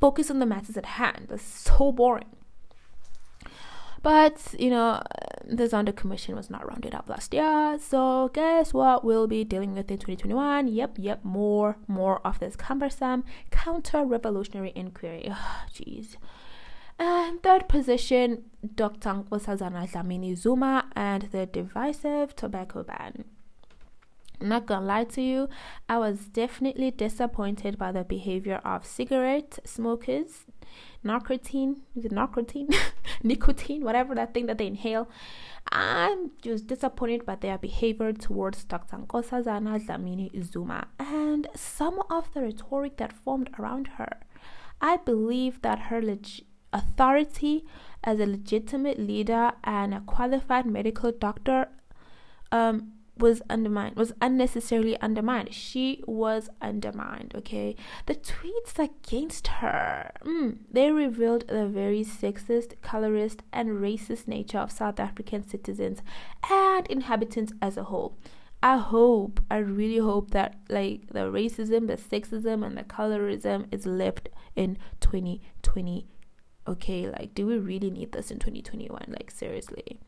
focus 0.00 0.30
on 0.30 0.38
the 0.38 0.46
matters 0.46 0.76
at 0.76 0.86
hand. 0.86 1.26
That's 1.28 1.42
so 1.42 1.92
boring. 1.92 2.30
But, 4.02 4.54
you 4.56 4.70
know, 4.70 5.02
the 5.46 5.64
Zondo 5.64 5.94
Commission 5.94 6.34
was 6.34 6.50
not 6.50 6.68
rounded 6.68 6.94
up 6.94 7.08
last 7.08 7.32
year. 7.32 7.78
So, 7.80 8.30
guess 8.32 8.74
what 8.74 9.04
we'll 9.04 9.26
be 9.26 9.44
dealing 9.44 9.74
with 9.74 9.90
in 9.90 9.98
2021? 9.98 10.68
Yep, 10.68 10.96
yep, 10.98 11.24
more, 11.24 11.76
more 11.86 12.20
of 12.26 12.38
this 12.38 12.56
cumbersome 12.56 13.24
counter 13.50 14.04
revolutionary 14.04 14.72
inquiry. 14.74 15.32
Oh, 15.38 15.64
jeez. 15.72 16.16
and 16.98 17.42
third 17.42 17.68
position, 17.68 18.44
Dr. 18.74 19.10
Nkosazana 19.10 19.90
Dlamini 19.90 20.36
Zuma 20.36 20.86
and 20.96 21.22
the 21.32 21.46
divisive 21.46 22.34
tobacco 22.34 22.82
ban. 22.82 23.24
I'm 24.40 24.48
not 24.48 24.66
gonna 24.66 24.86
lie 24.86 25.04
to 25.04 25.22
you, 25.22 25.48
I 25.88 25.98
was 25.98 26.26
definitely 26.26 26.90
disappointed 26.90 27.78
by 27.78 27.92
the 27.92 28.04
behavior 28.04 28.60
of 28.64 28.84
cigarette 28.84 29.58
smokers 29.64 30.44
nicotine, 31.06 31.82
nicotine? 31.94 32.68
nicotine, 33.22 33.84
whatever 33.84 34.14
that 34.14 34.34
thing 34.34 34.46
that 34.46 34.58
they 34.58 34.66
inhale. 34.66 35.08
I'm 35.70 36.30
just 36.42 36.66
disappointed 36.66 37.24
by 37.24 37.36
their 37.36 37.58
behavior 37.58 38.12
towards 38.12 38.64
Dr. 38.64 38.98
Nkosazana 38.98 39.84
Dlamini 39.86 40.44
Zuma 40.44 40.88
and 40.98 41.48
some 41.54 42.00
of 42.10 42.32
the 42.34 42.42
rhetoric 42.42 42.96
that 42.98 43.12
formed 43.12 43.50
around 43.58 43.88
her. 43.98 44.20
I 44.80 44.98
believe 44.98 45.62
that 45.62 45.78
her 45.90 46.02
leg- 46.02 46.44
authority 46.72 47.64
as 48.04 48.20
a 48.20 48.26
legitimate 48.26 48.98
leader 48.98 49.52
and 49.64 49.94
a 49.94 50.00
qualified 50.00 50.66
medical 50.66 51.10
doctor 51.10 51.68
um, 52.52 52.92
was 53.18 53.40
undermined, 53.48 53.96
was 53.96 54.12
unnecessarily 54.20 54.98
undermined. 55.00 55.54
She 55.54 56.02
was 56.06 56.48
undermined, 56.60 57.32
okay? 57.34 57.76
The 58.06 58.14
tweets 58.14 58.78
against 58.78 59.46
her, 59.48 60.12
mm, 60.24 60.58
they 60.70 60.90
revealed 60.90 61.48
the 61.48 61.66
very 61.66 62.04
sexist, 62.04 62.80
colorist, 62.82 63.42
and 63.52 63.80
racist 63.80 64.28
nature 64.28 64.58
of 64.58 64.70
South 64.70 65.00
African 65.00 65.46
citizens 65.46 66.02
and 66.50 66.86
inhabitants 66.88 67.52
as 67.62 67.76
a 67.76 67.84
whole. 67.84 68.18
I 68.62 68.78
hope, 68.78 69.40
I 69.50 69.58
really 69.58 69.98
hope 69.98 70.30
that 70.32 70.56
like 70.68 71.08
the 71.10 71.30
racism, 71.30 71.86
the 71.86 71.96
sexism, 71.96 72.66
and 72.66 72.76
the 72.76 72.84
colorism 72.84 73.66
is 73.70 73.86
left 73.86 74.28
in 74.54 74.78
2020. 75.00 76.06
Okay, 76.68 77.08
like, 77.08 77.32
do 77.32 77.46
we 77.46 77.58
really 77.58 77.90
need 77.90 78.10
this 78.10 78.30
in 78.30 78.38
2021? 78.40 79.04
Like, 79.08 79.30
seriously. 79.30 80.00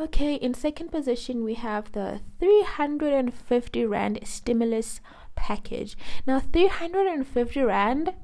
Okay, 0.00 0.36
in 0.36 0.54
second 0.54 0.90
position, 0.90 1.44
we 1.44 1.54
have 1.54 1.92
the 1.92 2.20
350 2.40 3.84
Rand 3.84 4.20
stimulus 4.24 5.00
package. 5.34 5.96
Now, 6.26 6.40
350 6.40 7.60
Rand 7.60 8.14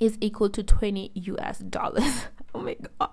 is 0.00 0.18
equal 0.20 0.50
to 0.50 0.62
20 0.62 1.12
US 1.14 1.58
dollars. 1.60 2.26
oh 2.54 2.60
my 2.60 2.76
god. 2.98 3.10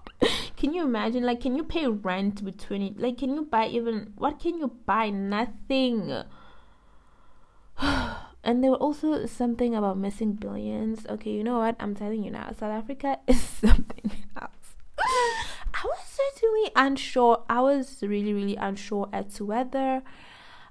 Can 0.58 0.74
you 0.74 0.84
imagine? 0.84 1.24
Like, 1.24 1.42
can 1.42 1.56
you 1.56 1.64
pay 1.64 1.88
rent 1.88 2.42
with 2.42 2.58
20? 2.58 2.96
Like, 2.98 3.18
can 3.18 3.36
you 3.36 3.44
buy 3.44 3.68
even 3.68 4.14
what 4.18 4.40
can 4.40 4.58
you 4.60 4.68
buy? 4.86 5.10
Nothing. 5.10 6.12
and 8.44 8.64
there 8.64 8.72
were 8.72 8.78
also 8.78 9.26
something 9.26 9.76
about 9.76 9.98
missing 9.98 10.34
billions. 10.34 11.06
Okay, 11.08 11.32
you 11.32 11.44
know 11.44 11.60
what? 11.60 11.76
I'm 11.80 11.96
telling 11.96 12.24
you 12.24 12.32
now, 12.32 12.52
South 12.52 12.72
Africa 12.72 13.20
is 13.28 13.42
something. 13.42 14.12
I 15.84 15.86
was 15.86 16.00
certainly 16.06 16.72
unsure. 16.76 17.44
I 17.50 17.62
was 17.62 18.04
really, 18.04 18.34
really 18.34 18.56
unsure 18.56 19.10
as 19.12 19.34
to 19.36 19.46
whether 19.46 20.04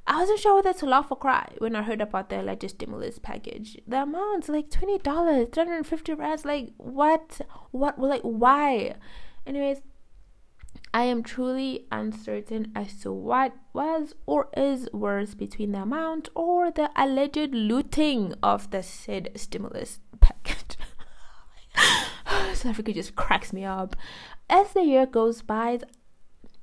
I 0.07 0.17
wasn't 0.19 0.41
sure 0.41 0.57
whether 0.57 0.73
to 0.73 0.87
laugh 0.87 1.11
or 1.11 1.17
cry 1.17 1.55
when 1.59 1.77
I 1.77 1.83
heard 1.83 2.01
about 2.01 2.31
the 2.31 2.41
alleged 2.41 2.71
stimulus 2.71 3.19
package. 3.19 3.79
The 3.87 4.03
amount, 4.03 4.49
like 4.49 4.71
twenty 4.71 4.99
dollars, 4.99 5.49
three 5.53 5.65
hundred 5.65 5.77
and 5.77 5.87
fifty 5.87 6.15
rands. 6.15 6.45
Like 6.45 6.71
what? 6.77 7.41
What? 7.71 7.99
Like 7.99 8.23
why? 8.23 8.95
Anyways, 9.47 9.83
I 10.93 11.05
am 11.05 11.23
truly 11.23 11.87
uncertain 11.91 12.73
as 12.75 13.01
to 13.03 13.13
what 13.13 13.53
was 13.73 14.15
or 14.27 14.49
is 14.57 14.89
worse 14.93 15.35
between 15.35 15.73
the 15.73 15.83
amount 15.83 16.29
or 16.35 16.71
the 16.71 16.91
alleged 16.97 17.55
looting 17.55 18.35
of 18.43 18.71
the 18.71 18.83
said 18.83 19.31
stimulus 19.37 20.01
package. 20.21 20.40
South 22.61 22.73
Africa 22.73 22.93
just 22.93 23.17
cracks 23.17 23.53
me 23.55 23.65
up. 23.65 23.97
As 24.51 24.73
the 24.75 24.83
year 24.83 25.07
goes 25.07 25.41
by, 25.41 25.81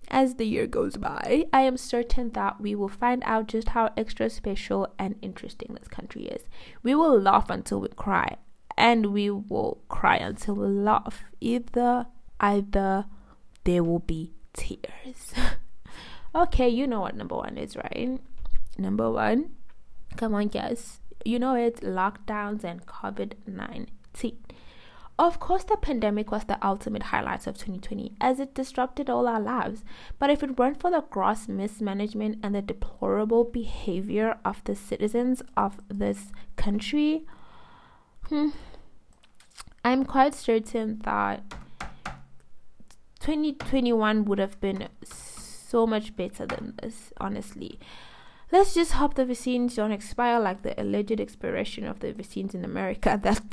as 0.10 0.36
the 0.36 0.46
year 0.46 0.68
goes 0.68 0.96
by, 0.96 1.46
I 1.51 1.62
am 1.62 1.75
certain 1.75 2.30
that 2.32 2.62
we 2.62 2.75
will 2.75 2.88
find 2.88 3.24
out 3.25 3.48
just 3.48 3.70
how 3.70 3.92
extra 3.98 4.30
special 4.30 4.94
and 5.00 5.16
interesting 5.24 5.74
this 5.74 5.88
country 5.88 6.25
is. 6.25 6.44
We 6.84 6.94
will 6.94 7.20
laugh 7.20 7.50
until 7.50 7.82
we 7.82 7.88
cry, 7.89 8.38
and 8.77 9.08
we 9.08 9.32
will 9.32 9.82
cry 9.89 10.18
until 10.18 10.56
we 10.56 10.68
laugh. 10.68 11.24
Either, 11.42 12.06
either 12.39 13.06
there 13.63 13.84
will 13.84 14.00
be 14.00 14.34
tears. 14.54 15.34
okay, 16.36 16.70
you 16.70 16.86
know 16.86 17.01
what 17.01 17.16
number 17.16 17.36
one 17.36 17.58
is, 17.58 17.75
right? 17.75 18.20
Number 18.77 19.12
one, 19.12 19.56
come 20.16 20.36
on, 20.36 20.50
guys. 20.50 21.00
You 21.25 21.39
know 21.39 21.56
it, 21.56 21.82
lockdowns 21.82 22.63
and 22.63 22.86
COVID 22.86 23.34
19. 23.48 24.38
Of 25.19 25.39
course, 25.39 25.63
the 25.63 25.77
pandemic 25.77 26.31
was 26.31 26.43
the 26.43 26.63
ultimate 26.65 27.03
highlight 27.03 27.47
of 27.47 27.55
2020 27.55 28.13
as 28.21 28.39
it 28.39 28.53
disrupted 28.53 29.09
all 29.09 29.27
our 29.27 29.39
lives. 29.39 29.83
But 30.19 30.29
if 30.29 30.43
it 30.43 30.59
weren't 30.59 30.79
for 30.79 30.91
the 30.91 31.03
gross 31.09 31.47
mismanagement 31.47 32.38
and 32.43 32.53
the 32.53 32.62
deplorable 32.62 33.43
behavior 33.43 34.38
of 34.45 34.63
the 34.65 34.75
citizens 34.75 35.41
of 35.55 35.79
this 35.89 36.31
country, 36.55 37.25
hmm, 38.29 38.50
I'm 39.83 40.05
quite 40.05 40.36
certain 40.36 41.00
that 41.00 41.43
2021 43.21 44.25
would 44.25 44.38
have 44.38 44.59
been 44.59 44.88
so 45.03 45.88
much 45.88 46.15
better 46.15 46.45
than 46.45 46.75
this, 46.81 47.12
honestly. 47.19 47.79
Let's 48.50 48.74
just 48.74 48.94
hope 48.94 49.16
the 49.16 49.25
vaccines 49.25 49.75
don't 49.75 49.92
expire 49.92 50.39
like 50.39 50.62
the 50.62 50.80
alleged 50.82 51.20
expiration 51.20 51.86
of 51.86 52.00
the 52.00 52.13
vaccines 52.13 52.56
in 52.56 52.63
America. 52.63 53.20
That 53.24 53.44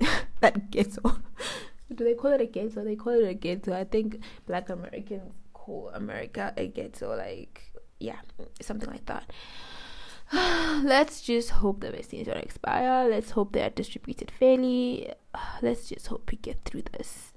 that 0.41 0.71
ghetto. 0.71 1.17
Do 1.95 2.05
they 2.05 2.15
call 2.15 2.33
it 2.33 2.41
a 2.41 2.47
ghetto? 2.47 2.85
They 2.85 2.97
call 2.97 3.15
it 3.15 3.29
a 3.29 3.35
ghetto. 3.35 3.73
I 3.73 3.85
think 3.85 4.21
Black 4.47 4.69
Americans 4.69 5.33
call 5.53 5.91
America 5.95 6.53
a 6.57 6.69
ghetto. 6.69 7.17
Like 7.17 7.73
yeah, 7.99 8.21
something 8.61 8.89
like 8.89 9.07
that. 9.07 9.31
Let's 10.85 11.23
just 11.23 11.51
hope 11.51 11.81
the 11.81 11.91
vaccines 11.91 12.29
don't 12.29 12.39
expire. 12.39 13.09
Let's 13.09 13.33
hope 13.33 13.53
they 13.53 13.63
are 13.63 13.71
distributed 13.71 14.31
fairly. 14.31 15.13
Let's 15.63 15.89
just 15.89 16.07
hope 16.07 16.31
we 16.31 16.39
get 16.39 16.65
through 16.65 16.83
this. 16.93 17.33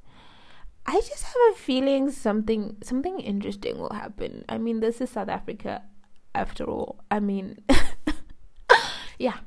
I 0.85 1.01
just 1.01 1.23
have 1.23 1.53
a 1.53 1.55
feeling 1.57 2.11
something 2.11 2.77
something 2.83 3.19
interesting 3.19 3.79
will 3.79 3.93
happen. 3.93 4.45
I 4.47 4.57
mean, 4.59 4.79
this 4.79 5.01
is 5.01 5.09
South 5.09 5.27
Africa 5.29 5.81
after 6.37 6.63
all. 6.63 6.99
I 7.09 7.19
mean, 7.19 7.59
yeah. 9.19 9.37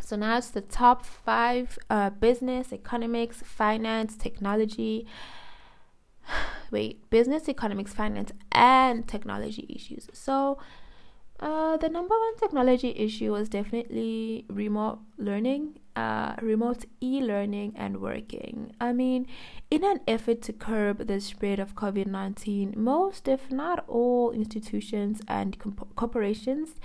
So 0.00 0.16
now 0.16 0.36
it's 0.36 0.50
the 0.50 0.60
top 0.60 1.06
five 1.06 1.78
uh, 1.88 2.10
business, 2.10 2.72
economics, 2.72 3.42
finance, 3.42 4.16
technology. 4.16 5.06
Wait, 6.70 7.08
business, 7.10 7.48
economics, 7.48 7.94
finance, 7.94 8.32
and 8.50 9.06
technology 9.06 9.66
issues. 9.74 10.08
So 10.12 10.58
uh, 11.42 11.76
the 11.76 11.88
number 11.88 12.14
one 12.14 12.36
technology 12.36 12.90
issue 12.96 13.32
was 13.32 13.48
definitely 13.48 14.44
remote 14.48 15.00
learning, 15.18 15.80
uh, 15.96 16.36
remote 16.40 16.84
e 17.00 17.20
learning, 17.20 17.72
and 17.74 18.00
working. 18.00 18.72
I 18.80 18.92
mean, 18.92 19.26
in 19.68 19.82
an 19.82 19.98
effort 20.06 20.40
to 20.42 20.52
curb 20.52 21.08
the 21.08 21.20
spread 21.20 21.58
of 21.58 21.74
COVID 21.74 22.06
19, 22.06 22.74
most, 22.76 23.26
if 23.26 23.50
not 23.50 23.84
all, 23.88 24.30
institutions 24.30 25.20
and 25.26 25.58
comp- 25.58 25.96
corporations 25.96 26.76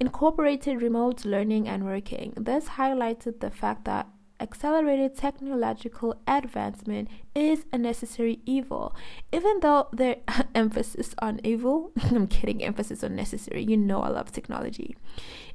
incorporated 0.00 0.80
remote 0.80 1.26
learning 1.26 1.68
and 1.68 1.84
working. 1.84 2.32
This 2.38 2.68
highlighted 2.70 3.40
the 3.40 3.50
fact 3.50 3.84
that 3.84 4.08
accelerated 4.40 5.16
technological 5.16 6.16
advancement 6.26 7.08
is 7.34 7.64
a 7.72 7.78
necessary 7.78 8.40
evil. 8.46 8.94
Even 9.32 9.60
though 9.60 9.88
their 9.92 10.16
emphasis 10.54 11.14
on 11.20 11.40
evil, 11.44 11.92
I'm 12.02 12.26
kidding, 12.26 12.62
emphasis 12.62 13.02
on 13.04 13.14
necessary. 13.16 13.64
You 13.64 13.76
know, 13.76 14.02
I 14.02 14.08
love 14.08 14.32
technology. 14.32 14.96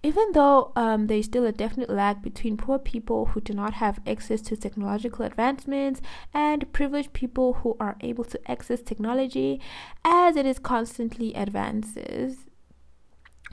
Even 0.03 0.31
though 0.33 0.71
um, 0.75 1.07
there's 1.07 1.25
still 1.25 1.45
a 1.45 1.51
definite 1.51 1.89
lag 1.89 2.21
between 2.21 2.57
poor 2.57 2.79
people 2.79 3.27
who 3.27 3.41
do 3.41 3.53
not 3.53 3.73
have 3.75 3.99
access 4.05 4.41
to 4.41 4.57
technological 4.57 5.25
advancements 5.25 6.01
and 6.33 6.71
privileged 6.73 7.13
people 7.13 7.53
who 7.53 7.77
are 7.79 7.97
able 8.01 8.23
to 8.25 8.51
access 8.51 8.81
technology, 8.81 9.59
as 10.03 10.35
it 10.35 10.45
is 10.45 10.59
constantly 10.59 11.33
advances 11.33 12.45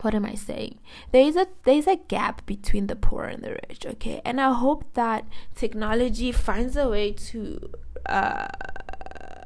what 0.02 0.14
am 0.14 0.24
I 0.24 0.34
saying? 0.34 0.78
There 1.12 1.22
is 1.22 1.36
a 1.36 1.48
there 1.64 1.74
is 1.74 1.86
a 1.86 1.96
gap 1.96 2.46
between 2.46 2.86
the 2.86 2.96
poor 2.96 3.24
and 3.24 3.42
the 3.42 3.58
rich, 3.68 3.84
okay? 3.84 4.20
And 4.24 4.40
I 4.40 4.52
hope 4.52 4.94
that 4.94 5.26
technology 5.54 6.30
finds 6.32 6.76
a 6.76 6.88
way 6.88 7.12
to 7.12 7.70
uh, 8.06 8.48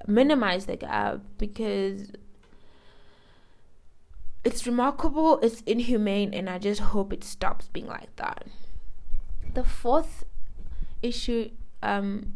minimize 0.06 0.66
the 0.66 0.76
gap 0.76 1.20
because 1.38 2.12
it's 4.44 4.66
remarkable, 4.66 5.38
it's 5.40 5.62
inhumane, 5.62 6.34
and 6.34 6.50
I 6.50 6.58
just 6.58 6.80
hope 6.80 7.12
it 7.12 7.24
stops 7.24 7.68
being 7.68 7.86
like 7.86 8.14
that. 8.16 8.46
The 9.54 9.64
fourth 9.64 10.24
issue 11.02 11.50
um, 11.82 12.34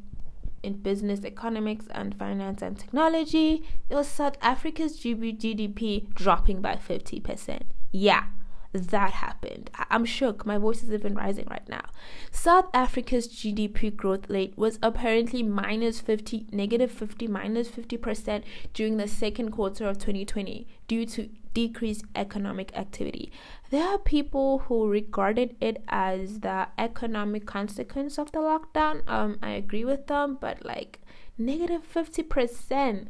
in 0.63 0.75
business, 0.75 1.25
economics, 1.25 1.87
and 1.91 2.15
finance 2.15 2.63
and 2.63 2.79
technology, 2.79 3.65
it 3.91 3.95
was 3.95 4.07
South 4.07 4.37
Africa's 4.41 4.99
GDP 4.99 6.13
dropping 6.15 6.61
by 6.63 6.77
50% 6.77 7.63
yeah, 7.97 8.25
that 8.73 9.13
happened. 9.13 9.71
I- 9.75 9.87
am 9.91 10.05
shook. 10.05 10.45
My 10.45 10.59
voice 10.59 10.83
is 10.83 10.91
even 10.91 11.15
rising 11.15 11.47
right 11.51 11.67
now. 11.67 11.87
South 12.31 12.69
Africa's 12.75 13.27
GDP 13.27 13.91
growth 13.97 14.29
rate 14.29 14.53
was 14.57 14.79
apparently 14.83 15.43
minus 15.43 16.01
50, 16.01 16.47
negative 16.53 16.91
50, 16.91 17.27
minus 17.27 17.69
50% 17.69 18.43
during 18.75 18.99
the 18.99 19.09
second 19.09 19.53
quarter 19.53 19.89
of 19.89 19.97
2020 19.99 20.67
due 20.87 21.07
to 21.07 21.31
decreased 21.55 22.05
economic 22.15 22.77
activity. 22.77 23.33
There 23.71 23.89
are 23.89 23.99
people 23.99 24.59
who 24.67 24.87
regarded 24.89 25.57
it 25.59 25.83
as 25.89 26.41
the 26.41 26.69
economic 26.77 27.47
consequence 27.47 28.19
of 28.19 28.31
the 28.33 28.41
lockdown. 28.41 29.09
Um, 29.09 29.39
I 29.43 29.53
agree 29.53 29.87
with 29.87 30.07
them, 30.07 30.37
but 30.39 30.67
like 30.67 31.01
negative 31.39 31.83
50%, 31.83 33.09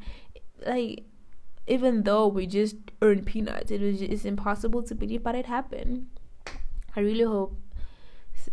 like 0.64 1.06
even 1.66 2.02
though 2.04 2.26
we 2.26 2.46
just 2.46 2.76
earned 3.02 3.26
peanuts, 3.26 3.70
it 3.70 3.80
was 3.80 4.00
it's 4.02 4.24
impossible 4.24 4.82
to 4.84 4.94
believe, 4.94 5.22
but 5.22 5.34
it 5.34 5.46
happened. 5.46 6.06
I 6.94 7.00
really 7.00 7.24
hope 7.24 7.58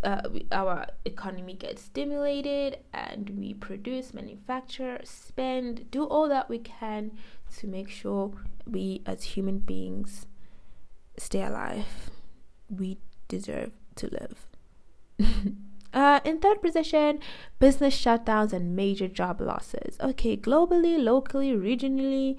uh, 0.04 0.22
we, 0.32 0.46
our 0.52 0.88
economy 1.06 1.54
gets 1.54 1.84
stimulated 1.84 2.78
and 2.94 3.30
we 3.32 3.54
produce, 3.54 4.14
manufacture, 4.14 5.00
spend, 5.04 5.90
do 5.92 6.04
all 6.06 6.28
that 6.30 6.50
we 6.50 6.60
can 6.60 7.12
to 7.58 7.68
make 7.68 7.90
sure 7.90 8.32
we 8.66 9.02
as 9.06 9.24
human 9.24 9.60
beings 9.60 10.26
stay 11.18 11.44
alive. 11.44 12.10
We 12.70 12.98
deserve 13.28 13.72
to 13.96 14.08
live. 14.08 14.48
Uh, 15.94 16.20
in 16.24 16.40
third 16.40 16.60
position, 16.60 17.20
business 17.60 17.96
shutdowns 17.96 18.52
and 18.52 18.76
major 18.76 19.08
job 19.08 19.40
losses. 19.40 19.96
Okay, 20.02 20.36
globally, 20.36 20.98
locally, 20.98 21.52
regionally, 21.52 22.36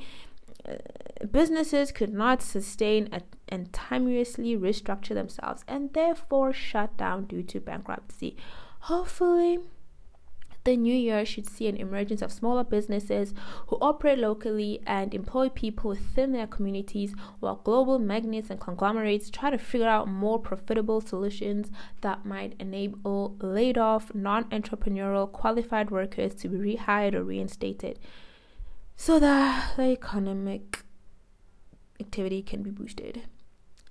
businesses 1.30 1.92
could 1.92 2.12
not 2.12 2.42
sustain 2.42 3.08
a, 3.12 3.20
and 3.48 3.72
timeously 3.72 4.56
restructure 4.56 5.14
themselves 5.14 5.64
and 5.68 5.92
therefore 5.92 6.52
shut 6.52 6.96
down 6.96 7.24
due 7.26 7.42
to 7.42 7.60
bankruptcy. 7.60 8.36
Hopefully, 8.80 9.58
the 10.64 10.76
new 10.78 10.94
year 10.94 11.26
should 11.26 11.46
see 11.46 11.66
an 11.66 11.76
emergence 11.76 12.22
of 12.22 12.32
smaller 12.32 12.64
businesses 12.64 13.34
who 13.66 13.76
operate 13.82 14.18
locally 14.18 14.80
and 14.86 15.12
employ 15.12 15.50
people 15.50 15.90
within 15.90 16.32
their 16.32 16.46
communities, 16.46 17.14
while 17.40 17.56
global 17.56 17.98
magnates 17.98 18.48
and 18.48 18.58
conglomerates 18.58 19.28
try 19.28 19.50
to 19.50 19.58
figure 19.58 19.86
out 19.86 20.08
more 20.08 20.38
profitable 20.38 21.02
solutions 21.02 21.70
that 22.00 22.24
might 22.24 22.54
enable 22.58 23.36
laid 23.42 23.76
off, 23.76 24.14
non 24.14 24.44
entrepreneurial, 24.44 25.30
qualified 25.30 25.90
workers 25.90 26.34
to 26.34 26.48
be 26.48 26.76
rehired 26.76 27.12
or 27.12 27.22
reinstated 27.22 27.98
so 28.96 29.18
that 29.18 29.76
the 29.76 29.82
economic 29.82 30.84
activity 32.00 32.42
can 32.42 32.62
be 32.62 32.70
boosted. 32.70 33.22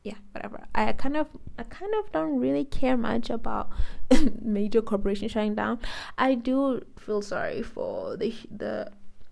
Yeah 0.03 0.15
whatever. 0.33 0.65
I 0.75 0.91
kind 0.93 1.15
of 1.15 1.27
i 1.57 1.63
kind 1.63 1.93
of 1.99 2.11
don't 2.11 2.39
really 2.39 2.65
care 2.65 2.97
much 2.97 3.29
about 3.29 3.69
major 4.41 4.81
corporations 4.81 5.31
shutting 5.31 5.55
down. 5.55 5.79
I 6.17 6.35
do 6.35 6.81
feel 6.97 7.21
sorry 7.21 7.61
for 7.61 8.17
the 8.17 8.33
the 8.51 8.91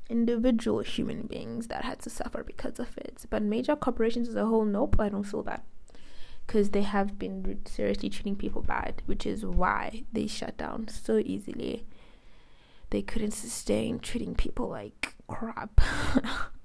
individual 0.09 0.79
human 0.79 1.21
beings 1.23 1.67
that 1.67 1.85
had 1.85 1.99
to 2.01 2.09
suffer 2.09 2.43
because 2.43 2.79
of 2.79 2.97
it. 2.97 3.25
But 3.29 3.43
major 3.43 3.75
corporations 3.75 4.29
as 4.29 4.35
a 4.35 4.45
whole 4.45 4.65
nope 4.65 4.95
i 4.99 5.09
don't 5.09 5.23
feel 5.23 5.43
bad 5.43 5.61
because 6.47 6.71
they 6.71 6.81
have 6.81 7.17
been 7.19 7.59
seriously 7.65 8.09
treating 8.09 8.35
people 8.35 8.61
bad 8.61 9.01
which 9.05 9.25
is 9.25 9.45
why 9.45 10.03
they 10.11 10.27
shut 10.27 10.57
down 10.57 10.87
so 10.87 11.17
easily. 11.17 11.85
They 12.91 13.01
couldn't 13.01 13.31
sustain 13.31 13.99
treating 13.99 14.35
people 14.35 14.67
like 14.67 15.15
crap. 15.31 15.81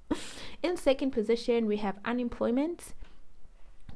In 0.62 0.76
second 0.76 1.10
position, 1.12 1.66
we 1.66 1.78
have 1.78 1.98
unemployment. 2.04 2.94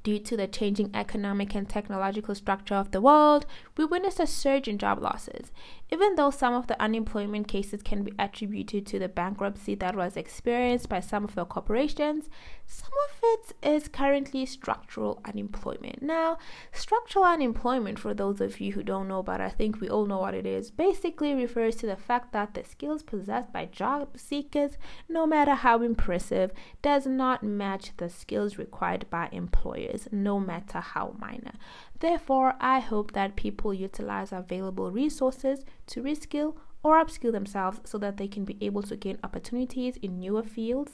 Due 0.02 0.18
to 0.20 0.36
the 0.36 0.46
changing 0.46 0.90
economic 0.94 1.54
and 1.54 1.68
technological 1.68 2.34
structure 2.34 2.74
of 2.74 2.90
the 2.90 3.02
world, 3.02 3.44
we 3.80 3.86
witnessed 3.86 4.20
a 4.20 4.26
surge 4.26 4.68
in 4.68 4.76
job 4.76 5.00
losses. 5.00 5.50
Even 5.90 6.14
though 6.14 6.30
some 6.30 6.52
of 6.52 6.66
the 6.66 6.80
unemployment 6.80 7.48
cases 7.48 7.82
can 7.82 8.04
be 8.04 8.12
attributed 8.18 8.84
to 8.86 8.98
the 8.98 9.08
bankruptcy 9.08 9.74
that 9.74 9.96
was 9.96 10.18
experienced 10.18 10.90
by 10.90 11.00
some 11.00 11.24
of 11.24 11.34
the 11.34 11.46
corporations, 11.46 12.28
some 12.66 12.92
of 13.08 13.16
it 13.22 13.52
is 13.62 13.88
currently 13.88 14.44
structural 14.44 15.20
unemployment. 15.24 16.02
Now, 16.02 16.36
structural 16.72 17.24
unemployment, 17.24 17.98
for 17.98 18.12
those 18.12 18.42
of 18.42 18.60
you 18.60 18.72
who 18.72 18.82
don't 18.82 19.08
know, 19.08 19.22
but 19.22 19.40
I 19.40 19.48
think 19.48 19.80
we 19.80 19.88
all 19.88 20.04
know 20.04 20.18
what 20.18 20.34
it 20.34 20.44
is, 20.44 20.70
basically 20.70 21.34
refers 21.34 21.74
to 21.76 21.86
the 21.86 21.96
fact 21.96 22.32
that 22.32 22.52
the 22.52 22.62
skills 22.64 23.02
possessed 23.02 23.50
by 23.50 23.64
job 23.64 24.10
seekers, 24.16 24.72
no 25.08 25.26
matter 25.26 25.54
how 25.54 25.82
impressive, 25.82 26.52
does 26.82 27.06
not 27.06 27.42
match 27.42 27.92
the 27.96 28.10
skills 28.10 28.58
required 28.58 29.06
by 29.08 29.30
employers. 29.32 30.06
no 30.12 30.38
matter 30.38 30.80
how 30.80 31.14
minor. 31.18 31.54
Therefore, 32.00 32.54
I 32.60 32.80
hope 32.80 33.12
that 33.12 33.36
people 33.36 33.72
utilize 33.74 34.32
available 34.32 34.90
resources 34.90 35.64
to 35.88 36.02
reskill 36.02 36.56
or 36.82 37.02
upskill 37.02 37.32
themselves 37.32 37.80
so 37.84 37.98
that 37.98 38.16
they 38.16 38.26
can 38.26 38.44
be 38.44 38.56
able 38.60 38.82
to 38.84 38.96
gain 38.96 39.18
opportunities 39.22 39.96
in 39.98 40.18
newer 40.18 40.42
fields 40.42 40.92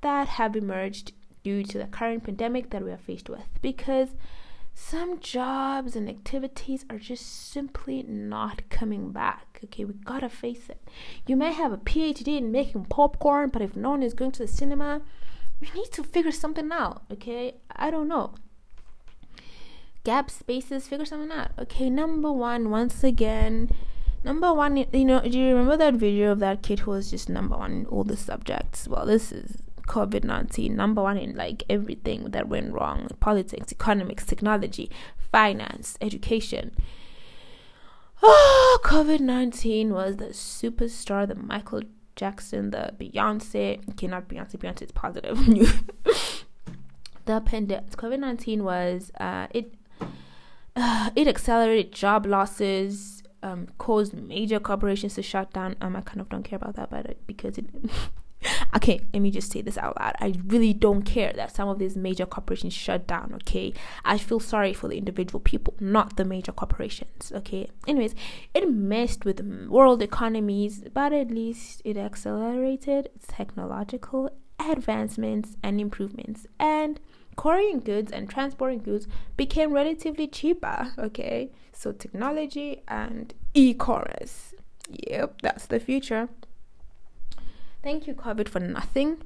that 0.00 0.28
have 0.28 0.56
emerged 0.56 1.12
due 1.44 1.62
to 1.62 1.78
the 1.78 1.84
current 1.84 2.24
pandemic 2.24 2.70
that 2.70 2.82
we 2.82 2.90
are 2.90 2.96
faced 2.96 3.28
with. 3.28 3.46
Because 3.60 4.08
some 4.74 5.20
jobs 5.20 5.94
and 5.94 6.08
activities 6.08 6.84
are 6.88 6.98
just 6.98 7.50
simply 7.50 8.02
not 8.02 8.68
coming 8.70 9.10
back. 9.10 9.60
Okay, 9.64 9.84
we 9.84 9.94
gotta 9.94 10.28
face 10.28 10.68
it. 10.68 10.82
You 11.26 11.36
may 11.36 11.52
have 11.52 11.72
a 11.72 11.78
PhD 11.78 12.38
in 12.38 12.50
making 12.50 12.86
popcorn, 12.86 13.50
but 13.50 13.62
if 13.62 13.76
no 13.76 13.90
one 13.90 14.02
is 14.02 14.14
going 14.14 14.32
to 14.32 14.42
the 14.42 14.48
cinema, 14.48 15.02
we 15.60 15.68
need 15.74 15.92
to 15.92 16.02
figure 16.02 16.32
something 16.32 16.70
out. 16.72 17.02
Okay, 17.12 17.56
I 17.74 17.90
don't 17.90 18.08
know. 18.08 18.34
Gap 20.06 20.30
spaces, 20.30 20.86
figure 20.86 21.04
something 21.04 21.36
out. 21.36 21.50
Okay, 21.58 21.90
number 21.90 22.30
one, 22.30 22.70
once 22.70 23.02
again, 23.02 23.68
number 24.22 24.54
one, 24.54 24.76
you 24.76 25.04
know, 25.04 25.20
do 25.20 25.36
you 25.36 25.48
remember 25.48 25.76
that 25.76 25.94
video 25.94 26.30
of 26.30 26.38
that 26.38 26.62
kid 26.62 26.78
who 26.78 26.92
was 26.92 27.10
just 27.10 27.28
number 27.28 27.56
one 27.56 27.72
in 27.72 27.86
all 27.86 28.04
the 28.04 28.16
subjects? 28.16 28.86
Well, 28.86 29.04
this 29.04 29.32
is 29.32 29.64
COVID 29.88 30.22
19, 30.22 30.76
number 30.76 31.02
one 31.02 31.18
in 31.18 31.34
like 31.34 31.64
everything 31.68 32.30
that 32.30 32.46
went 32.46 32.72
wrong 32.72 33.08
politics, 33.18 33.72
economics, 33.72 34.24
technology, 34.24 34.92
finance, 35.32 35.98
education. 36.00 36.70
Oh, 38.22 38.78
COVID 38.84 39.18
19 39.18 39.92
was 39.92 40.18
the 40.18 40.26
superstar, 40.26 41.26
the 41.26 41.34
Michael 41.34 41.82
Jackson, 42.14 42.70
the 42.70 42.94
Beyonce. 42.96 43.80
Okay, 43.90 44.06
not 44.06 44.28
Beyonce, 44.28 44.56
Beyonce 44.56 44.82
is 44.82 44.92
positive. 44.92 45.36
the 47.24 47.40
pandemic, 47.40 47.90
COVID 47.90 48.20
19 48.20 48.62
was, 48.62 49.10
uh, 49.18 49.48
it, 49.50 49.74
uh, 50.76 51.10
it 51.16 51.26
accelerated 51.26 51.92
job 51.92 52.26
losses, 52.26 53.22
um, 53.42 53.68
caused 53.78 54.14
major 54.14 54.60
corporations 54.60 55.14
to 55.14 55.22
shut 55.22 55.52
down. 55.52 55.76
Um, 55.80 55.96
I 55.96 56.00
kind 56.00 56.20
of 56.20 56.28
don't 56.28 56.42
care 56.42 56.56
about 56.56 56.76
that, 56.76 56.90
but 56.90 57.26
because 57.26 57.58
it 57.58 57.66
okay, 58.76 59.00
let 59.12 59.20
me 59.20 59.30
just 59.30 59.50
say 59.50 59.62
this 59.62 59.78
out 59.78 59.98
loud. 59.98 60.14
I 60.20 60.34
really 60.46 60.72
don't 60.72 61.02
care 61.02 61.32
that 61.34 61.54
some 61.54 61.68
of 61.68 61.78
these 61.78 61.96
major 61.96 62.26
corporations 62.26 62.72
shut 62.74 63.06
down, 63.06 63.32
okay? 63.34 63.72
I 64.04 64.18
feel 64.18 64.40
sorry 64.40 64.72
for 64.72 64.88
the 64.88 64.98
individual 64.98 65.40
people, 65.40 65.74
not 65.80 66.16
the 66.16 66.24
major 66.24 66.52
corporations, 66.52 67.32
okay? 67.34 67.70
Anyways, 67.86 68.14
it 68.54 68.70
messed 68.70 69.24
with 69.24 69.40
world 69.68 70.02
economies, 70.02 70.84
but 70.92 71.12
at 71.12 71.30
least 71.30 71.82
it 71.84 71.96
accelerated 71.96 73.10
technological 73.26 74.30
advancements 74.58 75.56
and 75.62 75.80
improvements. 75.80 76.46
And 76.58 77.00
couriering 77.36 77.80
goods 77.80 78.10
and 78.10 78.28
transporting 78.28 78.80
goods 78.80 79.06
became 79.36 79.72
relatively 79.72 80.26
cheaper, 80.26 80.92
okay? 80.98 81.50
So 81.72 81.92
technology 81.92 82.82
and 82.88 83.34
e-commerce. 83.54 84.54
Yep, 84.88 85.42
that's 85.42 85.66
the 85.66 85.78
future. 85.78 86.28
Thank 87.82 88.06
you, 88.06 88.14
COVID, 88.14 88.48
for 88.48 88.60
nothing. 88.60 89.22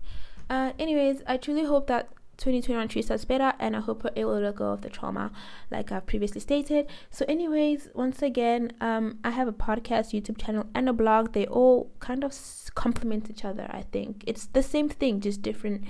Uh, 0.48 0.72
anyways, 0.78 1.22
I 1.26 1.36
truly 1.36 1.64
hope 1.64 1.86
that 1.86 2.10
2021 2.40 2.88
treats 2.88 3.10
us 3.10 3.24
better 3.24 3.52
and 3.58 3.76
I 3.76 3.80
hope 3.80 4.04
able 4.16 4.34
to 4.34 4.40
let 4.40 4.56
go 4.56 4.72
of 4.72 4.80
the 4.80 4.88
trauma 4.88 5.30
like 5.70 5.92
I've 5.92 6.06
previously 6.06 6.40
stated. 6.40 6.86
So, 7.10 7.24
anyways, 7.28 7.88
once 7.94 8.22
again, 8.22 8.72
um, 8.80 9.18
I 9.22 9.30
have 9.30 9.46
a 9.46 9.52
podcast, 9.52 10.18
YouTube 10.18 10.38
channel, 10.38 10.66
and 10.74 10.88
a 10.88 10.92
blog. 10.92 11.32
They 11.32 11.46
all 11.46 11.90
kind 12.00 12.24
of 12.24 12.34
complement 12.74 13.30
each 13.30 13.44
other, 13.44 13.68
I 13.70 13.82
think. 13.82 14.24
It's 14.26 14.46
the 14.46 14.62
same 14.62 14.88
thing, 14.88 15.20
just 15.20 15.42
different 15.42 15.84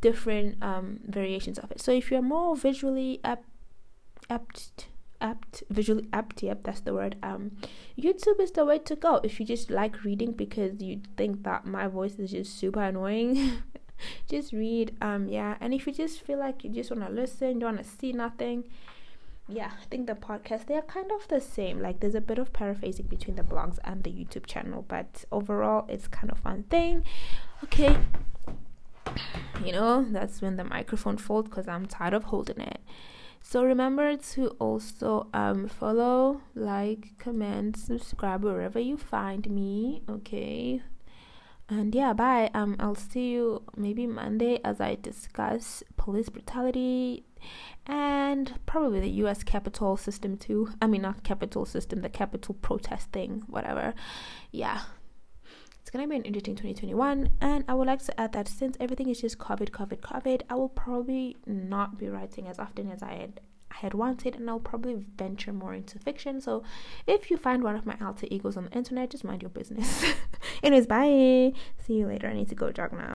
different 0.00 0.62
um 0.62 1.00
variations 1.06 1.58
of 1.58 1.70
it. 1.70 1.80
So 1.80 1.92
if 1.92 2.10
you're 2.10 2.22
more 2.22 2.56
visually 2.56 3.20
apt 3.24 3.44
apt 4.28 4.86
apt 5.20 5.62
visually 5.68 6.08
apt 6.12 6.42
yep 6.42 6.62
that's 6.62 6.80
the 6.80 6.94
word 6.94 7.16
um 7.22 7.50
youtube 7.98 8.40
is 8.40 8.52
the 8.52 8.64
way 8.64 8.78
to 8.78 8.96
go 8.96 9.20
if 9.22 9.38
you 9.38 9.44
just 9.44 9.70
like 9.70 10.02
reading 10.02 10.32
because 10.32 10.80
you 10.80 11.00
think 11.16 11.42
that 11.42 11.66
my 11.66 11.86
voice 11.86 12.14
is 12.14 12.30
just 12.30 12.58
super 12.58 12.82
annoying. 12.82 13.52
Just 14.30 14.54
read 14.54 14.96
um 15.02 15.28
yeah 15.28 15.58
and 15.60 15.74
if 15.74 15.86
you 15.86 15.92
just 15.92 16.22
feel 16.22 16.38
like 16.38 16.64
you 16.64 16.70
just 16.70 16.90
want 16.90 17.06
to 17.06 17.12
listen 17.12 17.60
you 17.60 17.66
want 17.66 17.76
to 17.76 17.84
see 17.84 18.14
nothing 18.14 18.64
yeah 19.46 19.72
i 19.78 19.84
think 19.90 20.06
the 20.06 20.14
podcast 20.14 20.64
they 20.68 20.74
are 20.74 20.80
kind 20.80 21.10
of 21.12 21.28
the 21.28 21.38
same. 21.38 21.82
Like 21.82 22.00
there's 22.00 22.14
a 22.14 22.20
bit 22.22 22.38
of 22.38 22.50
paraphrasing 22.50 23.08
between 23.08 23.36
the 23.36 23.42
blogs 23.42 23.78
and 23.84 24.02
the 24.02 24.10
youtube 24.10 24.46
channel 24.46 24.86
but 24.88 25.26
overall 25.30 25.84
it's 25.86 26.08
kind 26.08 26.30
of 26.30 26.38
fun 26.38 26.62
thing. 26.70 27.04
Okay 27.64 27.94
you 29.64 29.72
know 29.72 30.04
that's 30.10 30.40
when 30.40 30.56
the 30.56 30.64
microphone 30.64 31.16
folds 31.16 31.48
because 31.48 31.68
i'm 31.68 31.86
tired 31.86 32.14
of 32.14 32.24
holding 32.24 32.60
it 32.60 32.80
so 33.42 33.64
remember 33.64 34.16
to 34.16 34.48
also 34.58 35.28
um, 35.32 35.66
follow, 35.66 36.42
like, 36.54 37.18
comment, 37.18 37.76
subscribe 37.76 38.44
wherever 38.44 38.78
you 38.78 38.96
find 38.96 39.50
me. 39.50 40.02
Okay. 40.08 40.82
And 41.68 41.94
yeah, 41.94 42.12
bye. 42.12 42.50
Um, 42.52 42.76
I'll 42.78 42.94
see 42.94 43.30
you 43.30 43.62
maybe 43.76 44.06
Monday 44.06 44.60
as 44.64 44.80
I 44.80 44.96
discuss 45.00 45.82
police 45.96 46.28
brutality 46.28 47.24
and 47.86 48.58
probably 48.66 49.00
the 49.00 49.10
U.S. 49.22 49.42
Capitol 49.42 49.96
system 49.96 50.36
too. 50.36 50.70
I 50.82 50.86
mean, 50.86 51.02
not 51.02 51.22
capital 51.22 51.64
system, 51.64 52.02
the 52.02 52.08
Capitol 52.08 52.54
protest 52.60 53.10
thing, 53.10 53.44
whatever. 53.46 53.94
Yeah 54.50 54.82
it's 55.90 55.96
gonna 55.96 56.06
be 56.06 56.14
an 56.14 56.22
interesting 56.22 56.54
2021 56.54 57.28
and 57.40 57.64
i 57.66 57.74
would 57.74 57.88
like 57.88 58.00
to 58.00 58.20
add 58.20 58.32
that 58.32 58.46
since 58.46 58.76
everything 58.78 59.08
is 59.08 59.20
just 59.20 59.38
covid 59.38 59.70
covid 59.70 59.98
covid 59.98 60.40
i 60.48 60.54
will 60.54 60.68
probably 60.68 61.36
not 61.46 61.98
be 61.98 62.08
writing 62.08 62.46
as 62.46 62.60
often 62.60 62.88
as 62.88 63.02
i 63.02 63.12
had 63.12 63.40
I 63.72 63.76
had 63.76 63.94
wanted, 63.94 64.34
and 64.34 64.50
I'll 64.50 64.58
probably 64.58 64.96
venture 65.16 65.52
more 65.52 65.74
into 65.74 65.96
fiction. 66.00 66.40
So, 66.40 66.64
if 67.06 67.30
you 67.30 67.36
find 67.36 67.62
one 67.62 67.76
of 67.76 67.86
my 67.86 67.96
alter 68.00 68.26
egos 68.28 68.56
on 68.56 68.64
the 68.64 68.72
internet, 68.72 69.10
just 69.10 69.22
mind 69.22 69.42
your 69.42 69.48
business. 69.48 70.04
Anyways, 70.64 70.88
bye. 70.88 71.52
See 71.78 71.94
you 71.94 72.08
later. 72.08 72.26
I 72.26 72.32
need 72.32 72.48
to 72.48 72.56
go 72.56 72.72
jog 72.72 72.92
now. 72.92 73.08